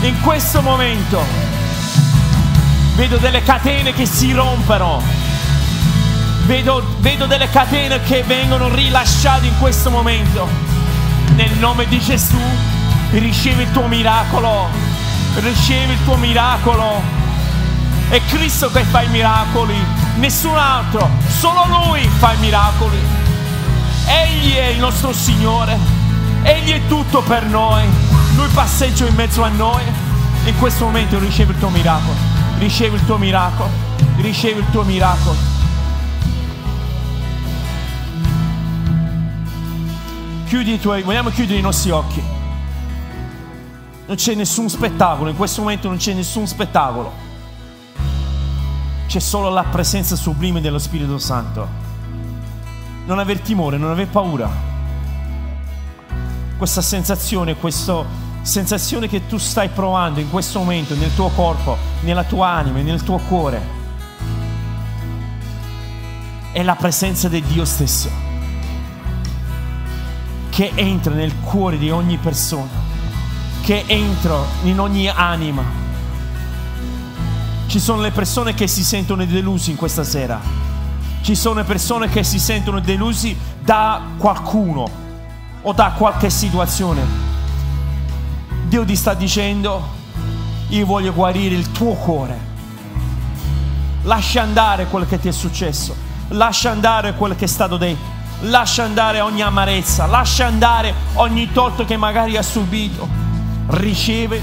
[0.00, 1.22] in questo momento,
[2.96, 5.02] vedo delle catene che si rompono.
[6.46, 10.48] Vedo, vedo delle catene che vengono rilasciate in questo momento.
[11.34, 12.40] Nel nome di Gesù,
[13.10, 14.85] ricevi il tuo miracolo.
[15.38, 17.02] Ricevi il tuo miracolo.
[18.08, 19.76] È Cristo che fa i miracoli,
[20.16, 22.96] nessun altro, solo Lui fa i miracoli.
[24.06, 25.76] Egli è il nostro Signore,
[26.42, 27.84] Egli è tutto per noi,
[28.36, 29.82] Lui passeggia in mezzo a noi.
[30.44, 32.16] In questo momento ricevi il tuo miracolo,
[32.58, 33.70] ricevi il tuo miracolo,
[34.16, 35.36] ricevi il tuo miracolo.
[40.46, 42.35] Chiudi i tuoi, vogliamo chiudere i nostri occhi.
[44.06, 47.12] Non c'è nessun spettacolo, in questo momento non c'è nessun spettacolo.
[49.06, 51.84] C'è solo la presenza sublime dello Spirito Santo
[53.06, 54.50] non aver timore, non aver paura.
[56.56, 58.04] Questa sensazione, questa
[58.42, 63.02] sensazione che tu stai provando in questo momento nel tuo corpo, nella tua anima, nel
[63.02, 63.74] tuo cuore,
[66.52, 68.24] è la presenza di Dio stesso
[70.50, 72.85] che entra nel cuore di ogni persona,
[73.66, 75.62] che entra in ogni anima.
[77.66, 80.64] Ci sono le persone che si sentono delusi in questa sera
[81.26, 84.88] ci sono persone che si sentono delusi da qualcuno
[85.60, 87.02] o da qualche situazione.
[88.68, 89.88] Dio ti sta dicendo,
[90.68, 92.38] io voglio guarire il tuo cuore.
[94.02, 95.96] Lascia andare quello che ti è successo,
[96.28, 98.04] lascia andare quello che è stato detto,
[98.42, 103.25] lascia andare ogni amarezza, lascia andare ogni torto che magari ha subito.
[103.68, 104.40] Riceve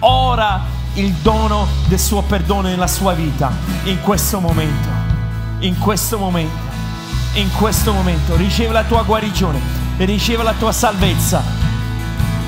[0.00, 0.62] ora
[0.94, 3.52] il dono del suo perdono nella sua vita
[3.84, 5.06] in questo momento
[5.60, 6.54] in questo momento,
[7.34, 9.58] in questo momento, riceve la tua guarigione,
[9.98, 11.42] riceve la tua salvezza.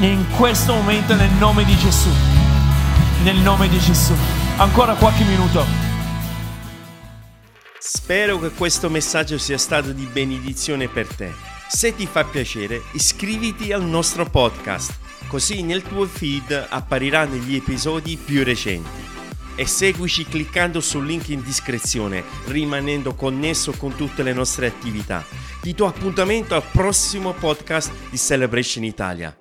[0.01, 2.11] In questo momento nel nome di Gesù.
[3.23, 4.13] Nel nome di Gesù.
[4.59, 5.65] Ancora qualche minuto.
[7.79, 11.47] Spero che questo messaggio sia stato di benedizione per te.
[11.71, 14.99] Se ti fa piacere, iscriviti al nostro podcast,
[15.29, 18.89] così nel tuo feed appariranno gli episodi più recenti
[19.55, 25.23] e seguici cliccando sul link in descrizione, rimanendo connesso con tutte le nostre attività.
[25.61, 29.37] Ti do appuntamento al prossimo podcast di Celebration Italia.